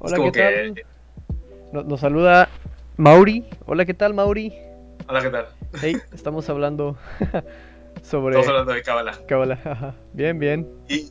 [0.00, 0.74] Hola, ¿qué que, tal?
[1.72, 2.48] Nos, nos saluda
[2.96, 3.44] Mauri.
[3.66, 4.52] Hola, ¿qué tal, Mauri?
[5.08, 5.46] hola, ¿qué tal?
[5.80, 6.96] Hey, estamos hablando
[8.02, 8.82] sobre Estamos hablando de.
[8.82, 9.58] Cábala.
[9.64, 9.94] Ajá.
[10.12, 10.68] Bien, bien.
[10.88, 11.10] Y,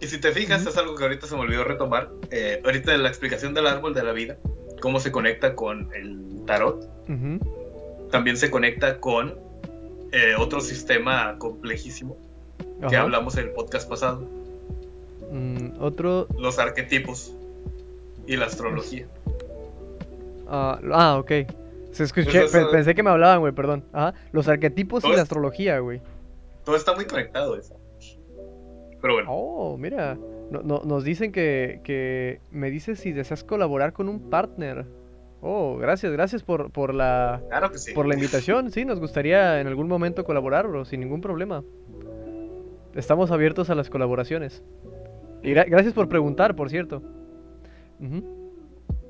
[0.00, 2.10] y si te fijas, es algo que ahorita se me olvidó retomar.
[2.30, 4.36] eh, ahorita la explicación del árbol de la vida,
[4.80, 6.86] cómo se conecta con el tarot,
[8.10, 9.34] también se conecta con
[10.12, 12.16] eh, otro sistema complejísimo
[12.88, 14.28] que hablamos en el podcast pasado,
[15.32, 16.28] Mm, otro.
[16.38, 17.32] los arquetipos
[18.26, 19.06] y la astrología.
[20.48, 21.30] ah, ah, ok.
[21.92, 23.84] Se escuché, Pues eso- pensé que me hablaban, güey, perdón.
[23.92, 24.14] Ajá.
[24.32, 26.00] Los arquetipos y la astrología, güey.
[26.64, 27.78] Todo está muy conectado eso.
[29.00, 30.16] Pero bueno, Oh, mira.
[30.50, 34.84] No- no- nos dicen que, que me dices si deseas colaborar con un partner.
[35.40, 37.92] Oh, gracias, gracias por, por la claro que sí.
[37.92, 38.70] por la invitación.
[38.70, 41.62] Sí, nos gustaría en algún momento colaborar, bro, sin ningún problema.
[42.94, 44.62] Estamos abiertos a las colaboraciones.
[45.42, 47.02] Y gra- gracias por preguntar, por cierto.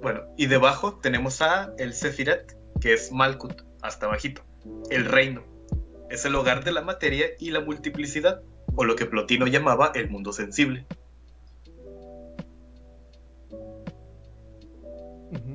[0.03, 4.43] Bueno, y debajo tenemos a el Sefirat, que es Malkut, hasta bajito.
[4.91, 5.43] El reino.
[6.15, 8.41] Es el hogar de la materia y la multiplicidad,
[8.77, 10.87] o lo que Plotino llamaba el mundo sensible.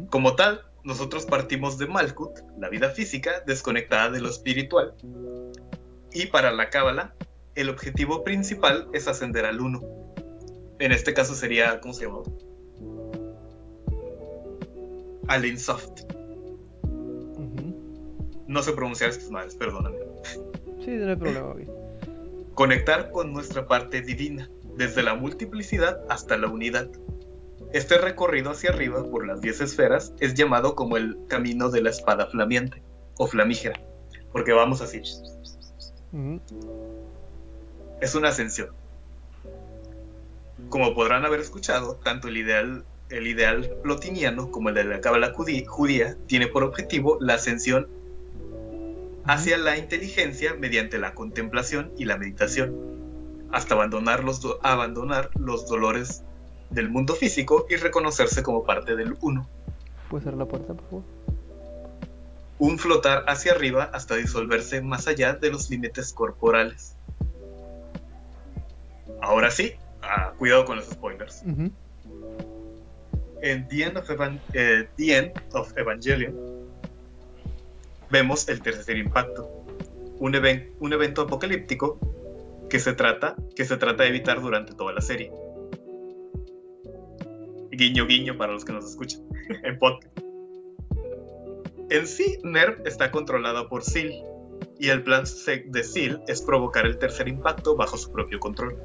[0.10, 4.95] Como tal, nosotros partimos de Malkut, la vida física, desconectada de lo espiritual.
[6.12, 7.15] Y para la Cábala,
[7.56, 9.82] el objetivo principal es ascender al uno.
[10.80, 12.24] En este caso sería, ¿cómo se llama?
[15.30, 16.02] Al Insoft.
[18.45, 20.09] No sé pronunciar estas madres, perdóname.
[20.89, 21.56] Sí, no hay problema.
[22.56, 26.89] Conectar con nuestra parte divina, desde la multiplicidad hasta la unidad.
[27.73, 31.91] Este recorrido hacia arriba por las 10 esferas es llamado como el camino de la
[31.91, 32.82] espada flameante
[33.19, 33.80] o flamígera,
[34.32, 35.02] porque vamos así.
[36.12, 36.41] Ujú.
[38.02, 38.69] Es una ascensión.
[40.69, 45.34] Como podrán haber escuchado, tanto el ideal, el ideal plotiniano como el de la cábala
[45.34, 47.88] judí- judía tiene por objetivo la ascensión
[49.25, 52.75] hacia la inteligencia mediante la contemplación y la meditación,
[53.51, 56.23] hasta abandonar los, do- abandonar los dolores
[56.69, 59.47] del mundo físico y reconocerse como parte del uno.
[60.10, 61.03] ¿Puedes cerrar la puerta, por favor?
[62.62, 66.93] un flotar hacia arriba hasta disolverse más allá de los límites corporales.
[69.21, 71.41] Ahora sí, ah, cuidado con los spoilers.
[73.41, 76.36] En The End of, Evan- eh, The End of Evangelion
[78.12, 79.65] vemos el tercer impacto,
[80.19, 82.00] un, even- un evento apocalíptico
[82.69, 85.32] que se, trata, que se trata de evitar durante toda la serie.
[87.72, 89.22] Guiño guiño para los que nos escuchan
[89.63, 90.17] en podcast.
[91.89, 94.13] En sí, NERV está controlada por Seal
[94.78, 98.78] y el plan de Seal es provocar el tercer impacto bajo su propio control.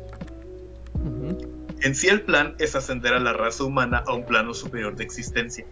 [0.94, 1.36] Ujú.
[1.82, 5.04] En sí el plan es ascender a la raza humana a un plano superior de
[5.04, 5.66] existencia.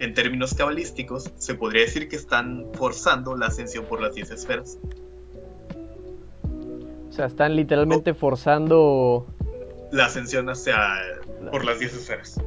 [0.00, 4.78] En términos cabalísticos, se podría decir que están forzando la ascensión por las 10 esferas.
[7.08, 9.26] O sea, están literalmente forzando.
[9.90, 10.76] La ascensión hacia
[11.50, 12.40] por las 10 esferas.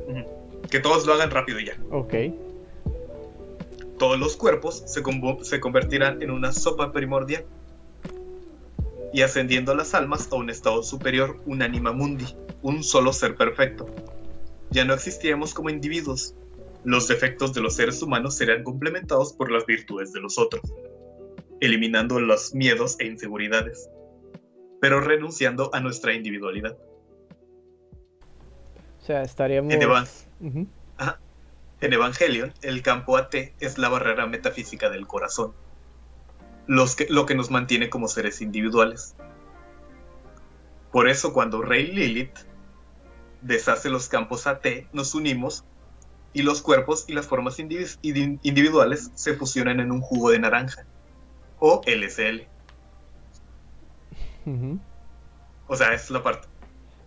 [0.69, 1.77] Que todos lo hagan rápido y ya.
[1.91, 2.13] Ok.
[3.97, 5.03] Todos los cuerpos se,
[5.41, 7.43] se convertirán en una sopa primordial.
[9.13, 12.25] Y ascendiendo las almas a un estado superior, un anima mundi,
[12.61, 13.87] un solo ser perfecto.
[14.69, 16.33] Ya no existiríamos como individuos.
[16.83, 20.61] Los defectos de los seres humanos serían complementados por las virtudes de los otros,
[21.59, 23.89] eliminando los miedos e inseguridades,
[24.79, 26.77] pero renunciando a nuestra individualidad.
[28.99, 29.73] O sea, estaríamos.
[29.73, 30.07] En Evan-.
[31.81, 35.53] En Evangelion, el campo AT es la barrera metafísica del corazón,
[36.67, 39.15] los que- lo que nos mantiene como seres individuales.
[40.91, 42.37] Por eso cuando Rey Lilith
[43.41, 45.63] deshace los campos AT, nos unimos
[46.33, 50.85] y los cuerpos y las formas individuales se fusionan en un jugo de naranja,
[51.59, 52.47] o LSL.
[55.67, 56.47] O sea, es la parte.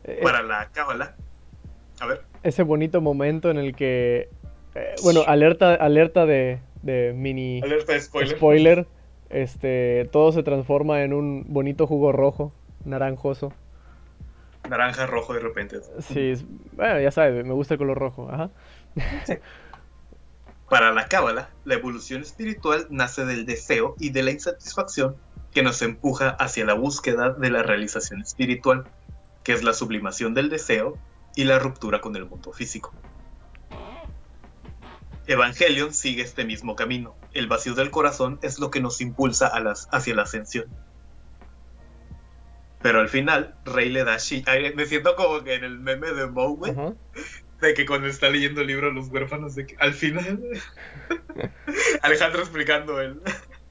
[0.05, 1.17] Eh, Para la cábala,
[2.01, 4.29] a ver, Ese bonito momento en el que.
[4.75, 8.37] eh, bueno, alerta, alerta de, de mini alerta de spoiler.
[8.37, 8.87] spoiler.
[9.31, 12.53] Este, todo se transforma en un bonito jugo rojo,
[12.85, 13.53] naranjoso.
[14.69, 15.79] Naranja, rojo de repente.
[16.01, 18.29] Sí, es- bueno, ya sabes, me gusta el color rojo.
[18.31, 18.51] Ajá.
[20.69, 25.17] Para la Cábala, la evolución espiritual nace del deseo y de la insatisfacción
[25.53, 28.85] que nos empuja hacia la búsqueda de la realización espiritual,
[29.45, 30.99] que es la sublimación del deseo
[31.37, 32.93] y la ruptura con el mundo físico.
[35.27, 37.15] Evangelion sigue este mismo camino.
[37.33, 39.51] El vacío del corazón es lo que nos impulsa
[39.91, 40.67] hacia la ascensión.
[42.83, 46.27] Pero al final, Rey le da a Me siento como que en el meme de
[46.27, 46.95] Moe.
[47.67, 50.41] De que cuando está leyendo el libro Los huérfanos, de que al final.
[52.03, 53.21] Alejandro explicando el,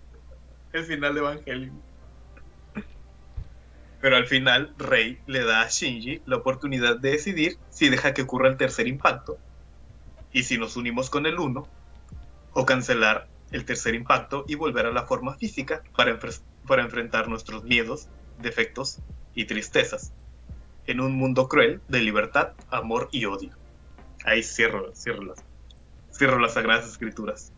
[0.73, 1.82] el final de Evangelion.
[4.01, 8.23] Pero al final, Rey le da a Shinji la oportunidad de decidir si deja que
[8.23, 9.38] ocurra el tercer impacto
[10.34, 11.69] y si nos unimos con el uno,
[12.51, 16.19] o cancelar el tercer impacto y volver a la forma física para,
[16.67, 18.99] para enfrentar nuestros miedos, defectos
[19.36, 20.12] y tristezas
[20.86, 23.51] en un mundo cruel de libertad, amor y odio.
[24.23, 25.43] Ahí cierro, cierro las,
[26.12, 27.51] cierro las sagradas escrituras.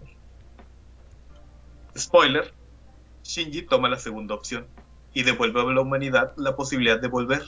[1.97, 2.53] Spoiler,
[3.23, 4.67] Shinji toma la segunda opción
[5.13, 7.43] y devuelve a la humanidad la posibilidad de volver.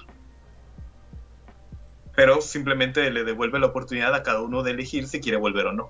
[2.16, 5.74] Pero simplemente le devuelve la oportunidad a cada uno de elegir si quiere volver o
[5.74, 5.90] no.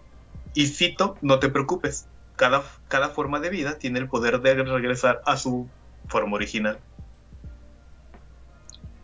[0.54, 5.22] Y cito, no te preocupes, cada, cada forma de vida tiene el poder de regresar
[5.26, 5.70] a su
[6.08, 6.80] forma original.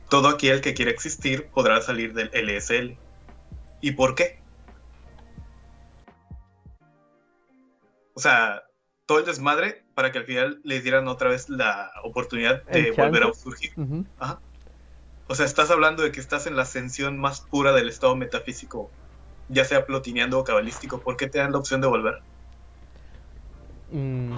[0.09, 2.97] Todo aquel que quiera existir podrá salir del LSL.
[3.83, 4.39] ¿Y por qué?
[8.13, 8.63] O sea,
[9.05, 13.23] todo el desmadre para que al final les dieran otra vez la oportunidad de volver
[13.23, 13.73] a surgir.
[13.75, 14.05] Ujú.
[15.27, 18.89] O sea, estás hablando de que estás en la ascensión más pura del estado metafísico,
[19.49, 21.03] ya sea plotineando o cabalístico.
[21.03, 22.23] ¿Por qué te dan la opción de volver?
[23.91, 24.37] Mm.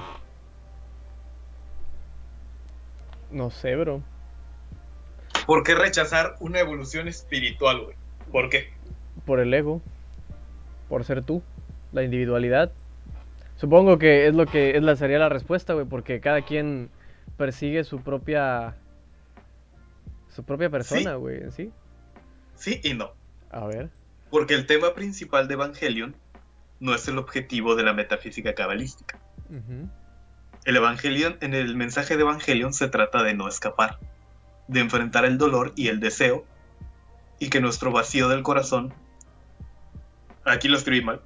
[3.30, 4.02] No sé, bro.
[5.46, 7.96] ¿Por qué rechazar una evolución espiritual, güey?
[8.32, 8.75] ¿Por qué?
[9.26, 9.82] Por el ego.
[10.90, 11.42] Por ser tú.
[11.92, 12.72] La individualidad.
[13.56, 16.90] Supongo que es lo que es la, sería la respuesta, güey, porque cada quien
[17.38, 18.76] persigue su propia.
[20.30, 21.72] Su propia persona, güey, en sí.
[22.56, 23.14] Sí y no.
[23.52, 23.90] A ver.
[24.30, 26.16] Porque el tema principal de Evangelion
[26.80, 29.18] no es el objetivo de la metafísica cabalística.
[30.66, 34.00] El Evangelion, en el mensaje de Evangelion se trata de no escapar,
[34.68, 36.44] de enfrentar el dolor y el deseo,
[37.40, 38.94] y que nuestro vacío del corazón,
[40.46, 41.22] aquí lo escribí mal,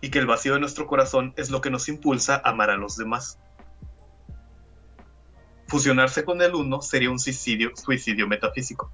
[0.00, 2.76] y que el vacío de nuestro corazón es lo que nos impulsa a amar a
[2.76, 3.38] los demás.
[5.68, 8.90] Fusionarse con el uno sería un suicidio, suicidio metafísico,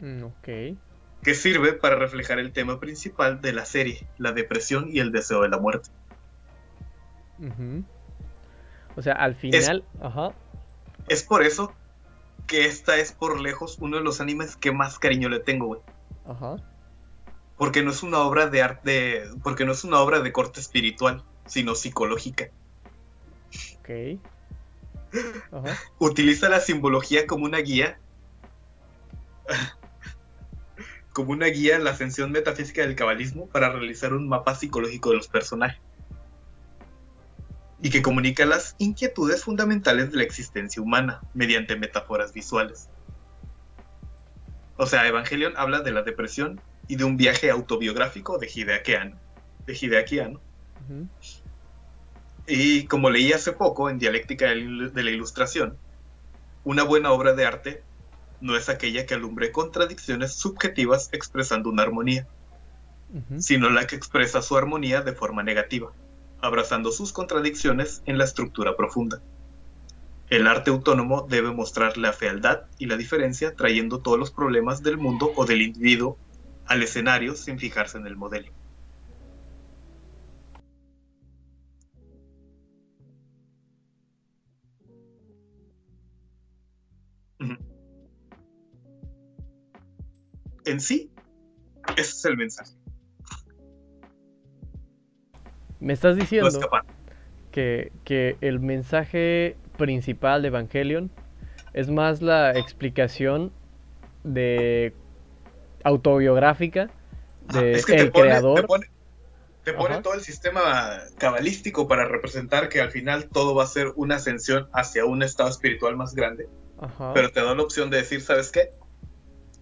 [0.00, 0.48] Mm, ok.
[1.22, 5.42] que sirve para reflejar el tema principal de la serie, la depresión y el deseo
[5.42, 5.90] de la muerte.
[8.96, 10.32] O sea, al final, ajá,
[11.08, 11.72] Es por eso
[12.46, 15.80] que esta es por lejos uno de los animes que más cariño le tengo, güey.
[16.26, 16.56] ajá.
[17.62, 21.22] Porque no es una obra de arte, porque no es una obra de corte espiritual,
[21.46, 22.48] sino psicológica.
[23.78, 24.18] Ok.
[26.00, 28.00] Utiliza la simbología como una guía,
[31.12, 35.18] como una guía en la ascensión metafísica del cabalismo para realizar un mapa psicológico de
[35.18, 35.80] los personajes.
[37.80, 42.88] Y que comunica las inquietudes fundamentales de la existencia humana mediante metáforas visuales.
[44.78, 49.16] O sea, Evangelion habla de la depresión y de un viaje autobiográfico de Hideaki Anno.
[49.66, 50.40] De Hideaki Anno.
[50.88, 51.08] ujú.
[52.46, 55.76] Y como leí hace poco en Dialéctica de la Ilustración,
[56.64, 57.82] una buena obra de arte
[58.40, 62.26] no es aquella que alumbre contradicciones subjetivas expresando una armonía,
[63.38, 65.92] sino la que expresa su armonía de forma negativa,
[66.40, 69.20] abrazando sus contradicciones en la estructura profunda.
[70.28, 74.96] El arte autónomo debe mostrar la fealdad y la diferencia trayendo todos los problemas del
[74.96, 76.18] mundo o del individuo
[76.66, 78.52] al escenario sin fijarse en el modelo.
[90.64, 91.10] En sí,
[91.96, 92.72] ese es el mensaje.
[95.80, 96.60] Me estás No diciendo
[97.50, 101.10] que, que el mensaje principal de Evangelion
[101.72, 103.52] es más la explicación
[104.22, 104.94] de
[105.84, 106.90] autobiográfica
[107.48, 108.60] Ajá, de es que te el pone, creador.
[108.60, 108.86] te pone,
[109.64, 110.02] te pone Ajá.
[110.02, 114.68] todo el sistema cabalístico para representar que al final todo va a ser una ascensión
[114.72, 116.48] hacia un estado espiritual más grande,
[116.80, 117.12] Ajá.
[117.14, 118.70] pero te da la opción de decir, ¿sabes qué?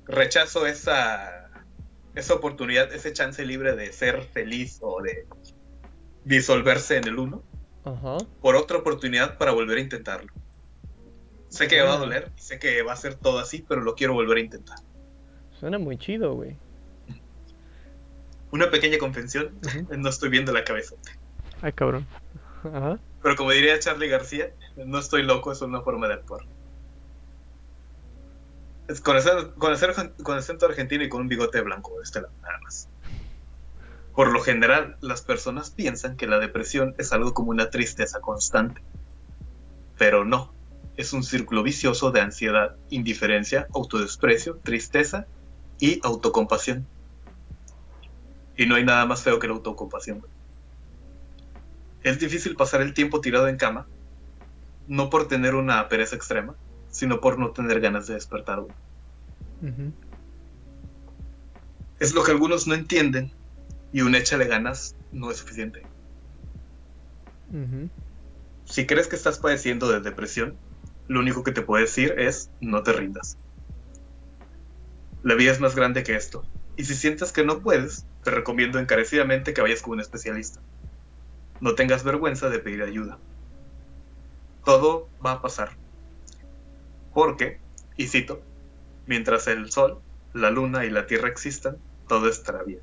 [0.07, 1.51] Rechazo esa,
[2.15, 5.27] esa oportunidad, ese chance libre de ser feliz o de
[6.25, 7.43] disolverse en el uno
[7.85, 8.19] Ajá.
[8.41, 10.33] por otra oportunidad para volver a intentarlo.
[11.49, 11.99] Sé que va a Ah.
[11.99, 14.79] doler, sé que va a ser todo así, pero lo quiero volver a intentar.
[15.61, 16.57] Suena muy chido, güey.
[18.51, 19.51] Una pequeña confesión,
[19.91, 20.97] no estoy viendo la cabeza.
[21.61, 22.07] Ay, cabrón.
[22.65, 22.99] Ajá.
[23.23, 26.41] Pero como diría Charlie García, no estoy loco, es una forma de actuar.
[28.89, 32.59] Es con, acento, con, acento, con acento argentino y con un bigote blanco este nada
[32.63, 32.89] más.
[34.15, 38.81] Por lo general, las personas piensan que la depresión es algo como una tristeza constante.
[39.99, 40.53] Pero no,
[40.97, 45.27] es un círculo vicioso de ansiedad, indiferencia, autodesprecio, tristeza
[45.81, 46.87] y autocompasión.
[48.57, 50.23] Y no hay nada más feo que la autocompasión.
[52.03, 53.89] Es difícil pasar el tiempo tirado en cama,
[54.87, 56.55] no por tener una pereza extrema,
[56.91, 58.61] sino por no tener ganas de despertar.
[58.61, 59.93] Ujú.
[61.99, 63.33] Es lo que algunos no entienden
[63.93, 65.87] y un échale ganas no es suficiente.
[68.65, 70.59] Si crees que estás padeciendo de depresión,
[71.09, 73.37] lo único que te puedo decir es no te rindas.
[75.23, 76.45] La vida es más grande que esto,
[76.77, 80.61] y si sientes que no puedes, te recomiendo encarecidamente que vayas con un especialista.
[81.61, 83.19] No tengas vergüenza de pedir ayuda.
[84.65, 85.77] Todo va a pasar.
[87.13, 87.61] Porque,
[87.97, 88.43] y cito,
[89.07, 90.01] mientras el sol,
[90.33, 91.77] la luna y la tierra existan,
[92.09, 92.81] todo estará bien.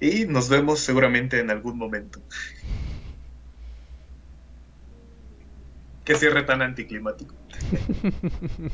[0.00, 2.20] Y nos vemos seguramente en algún momento.
[6.10, 7.36] Qué cierre tan anticlimático.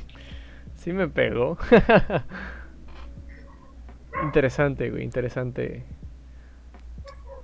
[0.75, 1.59] sí me pegó.
[4.23, 5.85] interesante, güey, interesante.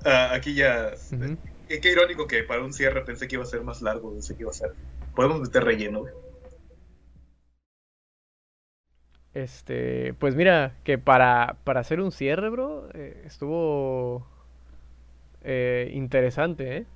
[0.03, 0.93] Ah, aquí ya.
[1.12, 1.36] Ujú.
[1.68, 4.34] qué, qué irónico que para un cierre pensé que iba a ser más largo, pensé
[4.34, 4.72] que iba a ser.
[5.14, 6.14] Podemos meter relleno, güey.
[9.34, 14.26] Este, pues mira, que para, para hacer un cierre, bro, eh, estuvo
[15.43, 16.86] eh, interesante, ¿eh?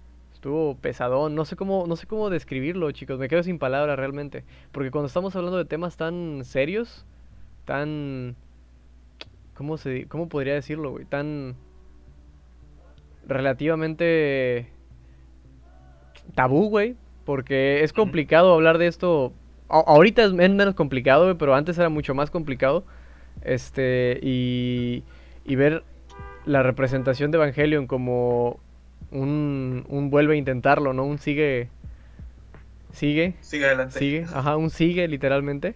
[0.47, 4.44] Estuvo pesadón, no sé cómo, no sé cómo describirlo, chicos, me quedo sin palabras realmente,
[4.70, 7.05] porque cuando estamos hablando de temas tan serios,
[7.64, 8.36] tan,
[9.55, 11.05] ¿cómo se, cómo podría decirlo, güey?
[11.05, 11.57] Tan
[13.26, 14.68] relativamente
[16.36, 16.94] tabú, güey,
[17.24, 19.32] porque es complicado hablar de esto.
[19.68, 22.84] a- ahorita es men- menos complicado, güey, pero antes era mucho más complicado.
[23.42, 25.03] Este, y,
[25.44, 25.82] y ver
[26.44, 28.61] la representación de Evangelion como
[29.11, 31.05] un, un vuelve a intentarlo, ¿no?
[31.05, 31.69] Un sigue,
[32.93, 33.99] sigue, Sigue adelante.
[33.99, 35.75] sigue, ajá, un sigue literalmente.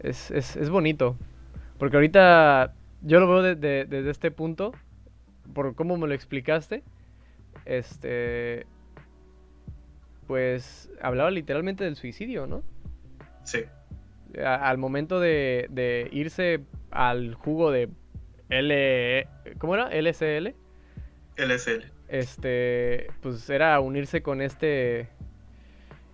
[0.00, 1.16] Es, es, es bonito.
[1.78, 4.72] Porque ahorita yo lo veo de- de- desde este punto,
[5.54, 6.82] por cómo me lo explicaste.
[7.64, 8.66] Este,
[10.26, 12.62] pues hablaba literalmente del suicidio, ¿no?
[13.44, 13.64] Sí.
[14.44, 16.60] A- al momento de, de irse
[16.90, 17.88] al jugo de
[18.50, 19.26] L...
[19.58, 19.88] ¿Cómo era?
[19.88, 20.54] LCL.
[21.36, 21.92] LSL.
[22.08, 25.08] Este, pues era unirse con este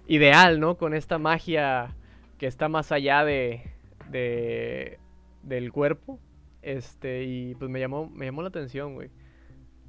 [0.07, 0.77] ideal, ¿no?
[0.77, 1.95] Con esta magia
[2.39, 3.71] que está más allá de,
[4.11, 4.99] de
[5.43, 6.19] del cuerpo.
[6.63, 9.11] Este, y pues me llamó, me llamó la atención, güey.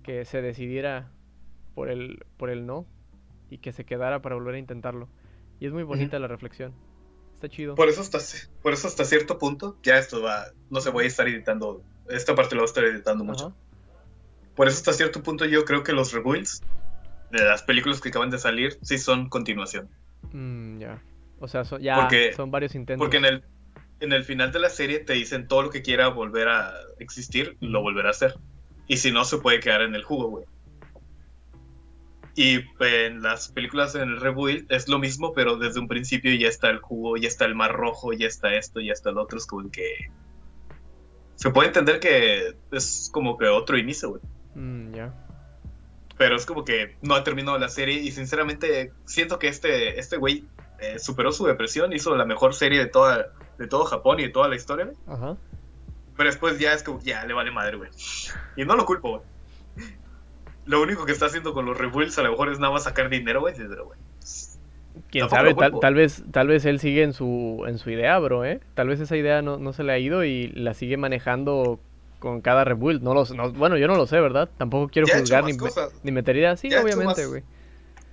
[0.03, 1.11] Que se decidiera
[1.73, 2.85] por el, por el no
[3.49, 5.09] y que se quedara para volver a intentarlo.
[5.59, 6.73] Y es muy bonita la reflexión.
[7.33, 7.75] Está chido.
[7.75, 8.19] Por eso hasta,
[8.61, 12.33] por eso hasta cierto punto, ya esto va, no se voy a estar editando, esta
[12.35, 13.55] parte lo voy a estar editando mucho.
[14.55, 16.61] Por eso hasta cierto punto yo creo que los rebuilds
[17.31, 19.89] de las películas que acaban de salir sí son continuación.
[20.31, 21.01] Mm, ya.
[21.39, 23.03] O sea, ya son varios intentos.
[23.03, 23.43] Porque en el,
[23.99, 27.57] en el final de la serie te dicen todo lo que quiera volver a existir,
[27.59, 28.35] lo volverá a hacer.
[28.87, 30.45] Y si no, se puede quedar en el jugo, güey.
[32.35, 36.49] Y en las películas en el Rebuild es lo mismo, pero desde un principio ya
[36.49, 39.37] está el jugo, ya está el mar rojo, ya está esto, ya está el otro.
[39.37, 40.11] Es como que.
[41.35, 44.21] Se puede entender que es como que otro inicio, güey.
[44.55, 45.13] Mm, ya.
[46.17, 50.17] Pero es como que no ha terminado la serie y sinceramente siento que este, este
[50.17, 50.45] güey
[50.79, 53.27] eh, superó su depresión, hizo la mejor serie de toda
[53.57, 54.97] de todo Japón y de toda la historia, güey.
[55.07, 55.37] Ajá.
[56.17, 57.89] Pero después ya es como, ya le vale madre, güey.
[58.55, 59.21] Y no lo culpo, güey.
[60.65, 63.09] Lo único que está haciendo con los rebuilds a lo mejor es nada más sacar
[63.09, 63.53] dinero, güey.
[65.11, 68.61] Quién sabe, tal, vez, tal vez él sigue en su, en su idea, bro, ¿eh?
[68.73, 71.79] Tal vez esa idea no, se le ha ido y la sigue manejando
[72.19, 73.01] con cada rebuild.
[73.01, 74.49] No lo, bueno, yo no lo sé, ¿verdad?
[74.57, 75.53] Tampoco quiero juzgar ni,
[76.03, 76.59] ni, meter ideas.
[76.59, 77.43] Sí, obviamente, güey.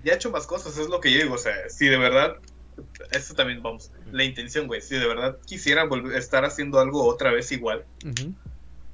[0.05, 1.35] Ya ha hecho más cosas, es lo que yo digo.
[1.35, 2.37] O sea, si de verdad
[3.11, 4.81] eso también, vamos, la intención, güey.
[4.81, 7.85] Si de verdad quisiera volver, estar haciendo algo otra vez igual,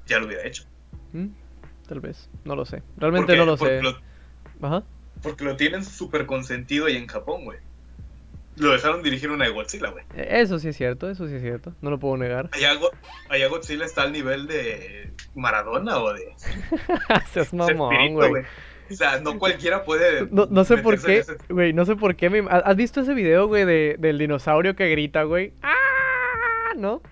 [0.07, 0.65] ya lo hubiera hecho.
[1.13, 1.29] Mm,
[1.87, 2.83] tal vez, no lo sé.
[2.97, 3.81] Realmente no lo sé.
[4.61, 4.83] Ajá.
[5.23, 7.59] Porque lo tienen súper consentido ahí en Japón, güey.
[8.59, 10.05] Lo dejaron dirigir una de Godzilla, güey.
[10.17, 11.75] Eso sí es cierto, eso sí es cierto.
[11.81, 12.51] No lo puedo negar.
[12.53, 16.35] Allá, Godzilla está al nivel de Maradona o de.
[17.33, 18.45] Seas mamón, güey.
[18.91, 20.29] O sea, no cualquiera puede.
[20.31, 22.31] No, sé por qué, güey, no sé por qué.
[22.31, 22.45] Me...
[22.49, 25.53] ¿Has visto ese video, güey, de, del dinosaurio que grita, güey?
[25.63, 26.73] ¡Ah!
[26.77, 27.03] ¿No?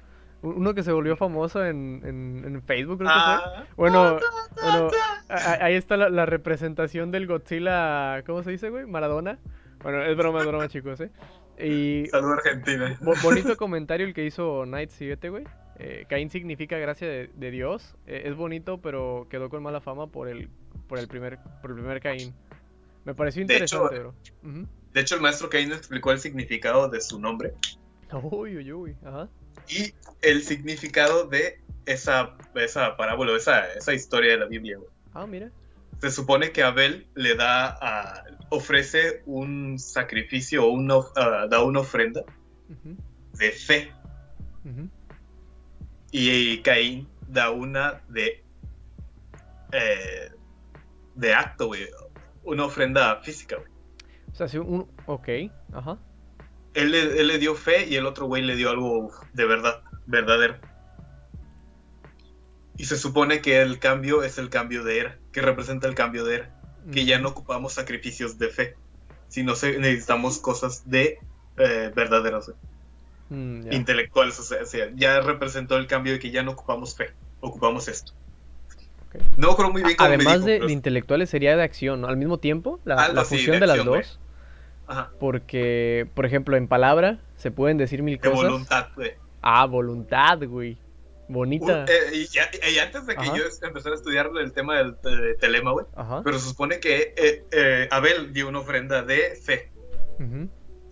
[0.43, 3.35] Uno que se volvió famoso en, en, Facebook, creo que fue.
[3.35, 3.67] Ah.
[3.77, 4.19] Bueno,
[4.63, 4.91] bueno
[5.29, 8.23] ahí está la, representación del Godzilla.
[8.25, 8.87] ¿Cómo se dice, güey?
[8.87, 9.39] Maradona.
[9.87, 11.11] Bueno, es broma, es broma, chicos, ¿eh?
[11.65, 12.07] Y...
[12.09, 12.99] Salud Argentina.
[13.23, 15.45] bonito comentario el que hizo Night 7, güey.
[15.79, 17.95] Eh, Caín significa gracia de, Dios.
[18.05, 20.49] Eh, es bonito, pero quedó con mala fama por el
[20.89, 22.35] por el primer, por el primer Caín.
[23.05, 24.13] Me pareció interesante, bro.
[24.93, 27.55] De hecho, el maestro Caín explicó el significado de su nombre.
[28.11, 28.97] Uy, uy, uy.
[29.05, 29.29] Ajá.
[29.69, 34.79] Y el significado de esa, esa parábola, esa, esa historia de la Biblia,
[35.15, 35.53] Ah, mira.
[36.01, 41.81] Se supone que Abel le da a, ofrece un sacrificio o una, uh, da una
[41.81, 42.23] ofrenda
[43.35, 43.93] de fe.
[46.11, 48.45] Y Caín da una de
[49.73, 50.31] eh,
[51.15, 51.89] de acto, güey.
[52.45, 53.71] Una ofrenda física, güey.
[54.33, 54.89] O sea, sí, un...
[55.07, 55.29] Ok,
[55.73, 55.99] ajá.
[56.75, 60.59] Él, le dio fe y el otro güey le dio algo de verdad, verdadero.
[62.77, 66.25] Y se supone que el cambio es el cambio de era, que representa el cambio
[66.25, 66.51] de era.
[66.91, 68.75] Que ya no ocupamos sacrificios de fe,
[69.29, 71.19] sino necesitamos cosas de
[71.59, 72.53] eh, verdaderas,
[73.29, 74.39] mm, intelectuales.
[74.41, 77.11] O sea, ya representó el cambio de que ya no ocupamos fe,
[77.43, 78.13] ocupamos esto.
[79.37, 82.09] No creo muy bien Además de, intelectuales sería de acción, ¿no?
[82.09, 84.19] Al mismo tiempo, la, la fusión de, las dos.
[84.87, 85.11] Ajá.
[85.21, 88.53] Porque, por ejemplo, en palabra se pueden decir mil de cosas.
[88.53, 89.13] voluntad, güey.
[89.43, 90.79] Ah, voluntad, güey.
[91.29, 91.85] Bonita.
[91.89, 94.97] Eh, y, antes de que yo empezara a estudiar el tema del
[95.39, 95.87] telema, güey.
[96.25, 99.71] Pero se supone que eh, eh, Abel dio una ofrenda de fe.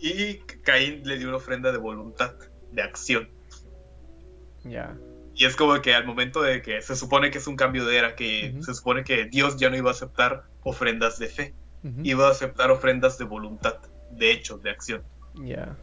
[0.00, 2.34] Y Caín le dio una ofrenda de voluntad,
[2.72, 3.28] de acción.
[4.64, 4.96] Ya.
[5.34, 7.96] Y es como que al momento de que se supone que es un cambio de
[7.96, 11.54] era, que se supone que Dios ya no iba a aceptar ofrendas de fe,
[12.02, 13.78] iba a aceptar ofrendas de voluntad,
[14.10, 15.02] de hecho, de acción.
[15.34, 15.76] Ya.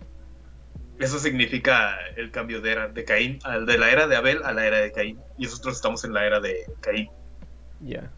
[1.02, 4.66] Eso significa el cambio de era de Caín, de la era de Abel a la
[4.66, 5.20] era de Caín.
[5.38, 7.10] Y nosotros estamos en la era de Caín.
[7.82, 8.10] Ya.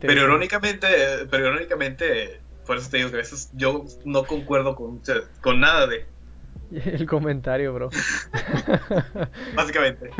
[0.00, 0.88] Pero irónicamente,
[1.30, 5.00] pero irónicamente, por eso te digo que a veces yo no concuerdo con,
[5.40, 6.06] con nada de
[6.84, 7.90] El comentario, bro.
[9.54, 10.10] Básicamente.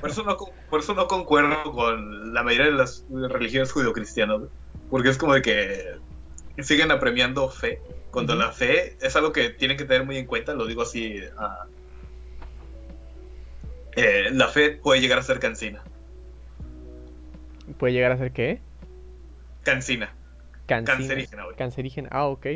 [0.00, 0.36] Por eso, no,
[0.68, 4.42] por eso no concuerdo con la mayoría de las religiones judio-cristianas.
[4.88, 5.98] Porque es como de que
[6.58, 7.80] siguen apremiando fe.
[8.10, 11.20] Cuando la fe es algo que tienen que tener muy en cuenta, lo digo así.
[11.38, 11.66] Ah,
[13.96, 15.82] eh, la fe puede llegar a ser cansina.
[17.78, 18.60] ¿Puede llegar a ser qué?
[19.62, 20.14] Cansina.
[20.66, 22.46] Cancerígena, Cancerígena, ah, ok.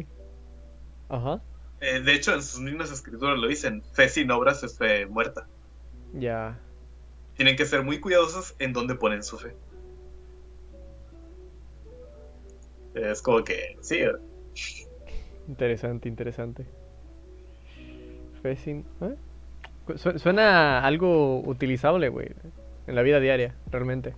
[1.09, 1.43] Ajá.
[1.81, 5.47] Eh, de hecho, en sus mismas escrituras lo dicen, fe sin obras es fe muerta.
[6.13, 6.59] Ya.
[7.37, 9.57] Tienen que ser muy cuidadosos en dónde ponen su fe.
[12.95, 14.01] Es como que, sí.
[15.49, 16.67] Interesante, interesante.
[18.43, 18.85] Fe sin...
[19.01, 19.17] ¿eh?
[19.97, 22.29] Su- Suena algo utilizable, güey,
[22.87, 24.15] en la vida diaria, realmente.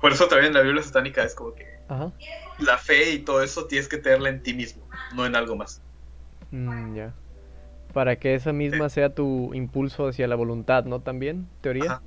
[0.00, 2.12] Por eso también en la Biblia satánica es como que Ajá.
[2.58, 5.80] la fe y todo eso tienes que tenerla en ti mismo, no en algo más.
[6.50, 7.14] Mm, ya.
[7.94, 11.00] Para que esa misma sea tu impulso hacia la voluntad, ¿no?
[11.00, 11.84] También, teoría.
[11.84, 12.02] Ajá.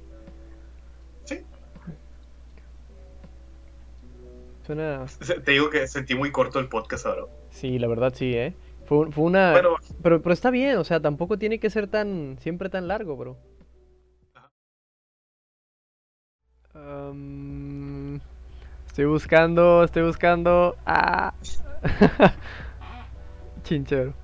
[4.67, 5.05] Suena...
[5.45, 7.23] Te digo que sentí muy corto el podcast ahora.
[7.51, 8.53] Sí, la verdad sí, ¿eh?
[8.83, 9.53] Fue, fue una...
[9.53, 12.37] Bueno, Pero, pero está bien, o sea, tampoco tiene que ser tan...
[12.41, 13.37] Siempre tan largo, bro.
[16.73, 18.19] Am,
[18.85, 20.75] estoy buscando, estoy buscando...
[20.85, 21.33] Ah.
[23.63, 24.15] Chinchero.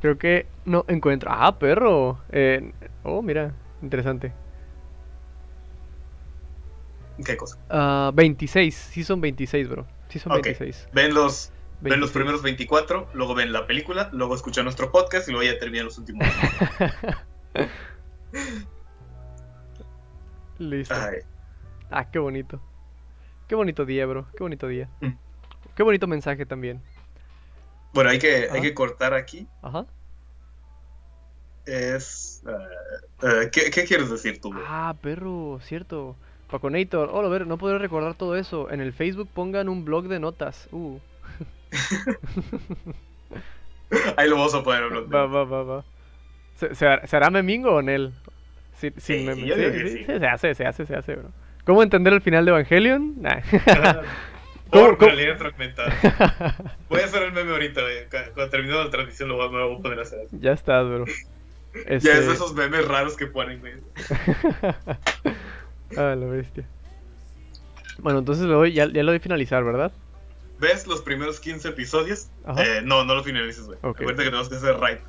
[0.00, 1.30] Creo que no encuentro...
[1.30, 2.18] Ah, perro.
[2.30, 2.72] Eh,
[3.04, 4.32] Oh, mira, interesante.
[7.24, 7.58] ¿Qué cosa?
[7.70, 9.86] Ah, 26, sí son 26, bro.
[10.08, 10.44] Sí son Ok.
[10.44, 10.88] 26.
[10.92, 11.50] Ven los,
[11.80, 12.00] ven 26.
[12.00, 15.86] los primeros 24, luego ven la película, luego escuchan nuestro podcast y luego ya terminan
[15.86, 16.26] los últimos.
[20.58, 20.94] Listo.
[20.94, 21.18] Ay,
[21.90, 22.60] Ah, qué bonito.
[23.48, 24.26] Qué bonito día, bro.
[24.36, 24.88] Qué bonito día.
[25.00, 25.10] Mm.
[25.74, 26.80] Qué bonito mensaje también.
[27.92, 28.54] Bueno, hay que, Ajá.
[28.54, 29.46] hay que cortar aquí.
[29.60, 29.86] Ajá.
[31.66, 32.42] Es.
[32.46, 34.52] eh, eh, ¿qué, qué quieres decir tú?
[34.52, 34.64] güey?
[34.66, 36.16] Ah, perro, cierto.
[36.52, 37.10] Paconator.
[37.12, 38.70] Oh, a ver, no podré recordar todo eso.
[38.70, 40.68] En el Facebook pongan un blog de notas.
[40.70, 40.98] Uh.
[44.16, 45.12] Ahí lo vamos a poner en blog.
[45.14, 45.84] Va, va, va, va.
[46.56, 48.12] ¿Se, se, har- se hará memingo o Nel?
[48.74, 49.46] Sin, sin Sí, meme.
[49.46, 49.98] yo Sí, digo que sí, sí.
[49.98, 51.30] sí, se hace, se hace, se hace, bro.
[51.64, 53.14] ¿Cómo entender el final de Evangelion?
[53.22, 53.40] Nah.
[54.70, 55.92] Por ¿Cómo- la línea fragmentada.
[56.88, 57.80] Voy a hacer el meme ahorita.
[58.10, 60.20] Cu- Cuando termine la transmisión lo voy, a- me lo voy a poner a hacer.
[60.26, 60.38] así.
[60.40, 61.04] ya estás, bro.
[61.06, 61.12] Ya
[61.86, 63.74] es Este- de esos memes raros que ponen, güey.
[65.96, 66.64] Ah, la bestia.
[67.98, 69.92] Bueno, entonces lo doy, ya, ya lo doy finalizar, ¿verdad?
[70.58, 72.28] ¿Ves los primeros 15 episodios?
[72.56, 73.78] Eh, no, no lo finalices, güey.
[73.82, 74.00] Ok.
[74.00, 75.00] Acuérdate que tenemos que hacer right.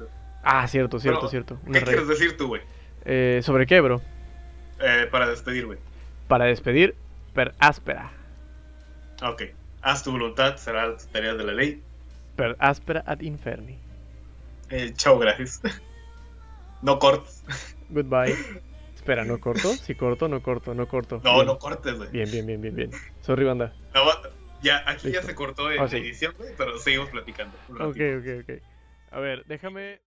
[0.44, 1.60] Ah, cierto, cierto, Pero, cierto.
[1.66, 2.62] Una ¿Qué re- quieres decir tú, güey?
[3.06, 4.02] Eh, ¿Sobre qué, bro?
[4.80, 5.78] Eh, para despedir, güey.
[6.28, 6.96] Para despedir,
[7.34, 8.12] per áspera.
[9.22, 9.44] Ok.
[9.82, 11.82] Haz tu voluntad, será la tarea de la ley.
[12.36, 13.78] Per áspera ad inferni.
[14.70, 15.62] Eh, chao, gracias.
[16.82, 17.44] no cortes.
[17.90, 18.36] Goodbye.
[19.04, 19.68] Espera, ¿no corto?
[19.68, 21.20] Si corto, no corto, no corto.
[21.26, 21.48] No, Bien.
[21.48, 22.10] no cortes, güey.
[22.10, 22.92] Bien, bien, bien, bien, bien.
[23.20, 23.74] Sorry, banda.
[23.94, 24.06] No,
[24.62, 25.98] ya, aquí ya se cortó en Ah, sí.
[25.98, 27.58] edición, güey, pero seguimos platicando.
[27.68, 28.62] Ok, ok, ok.
[29.12, 30.00] A ver, déjame...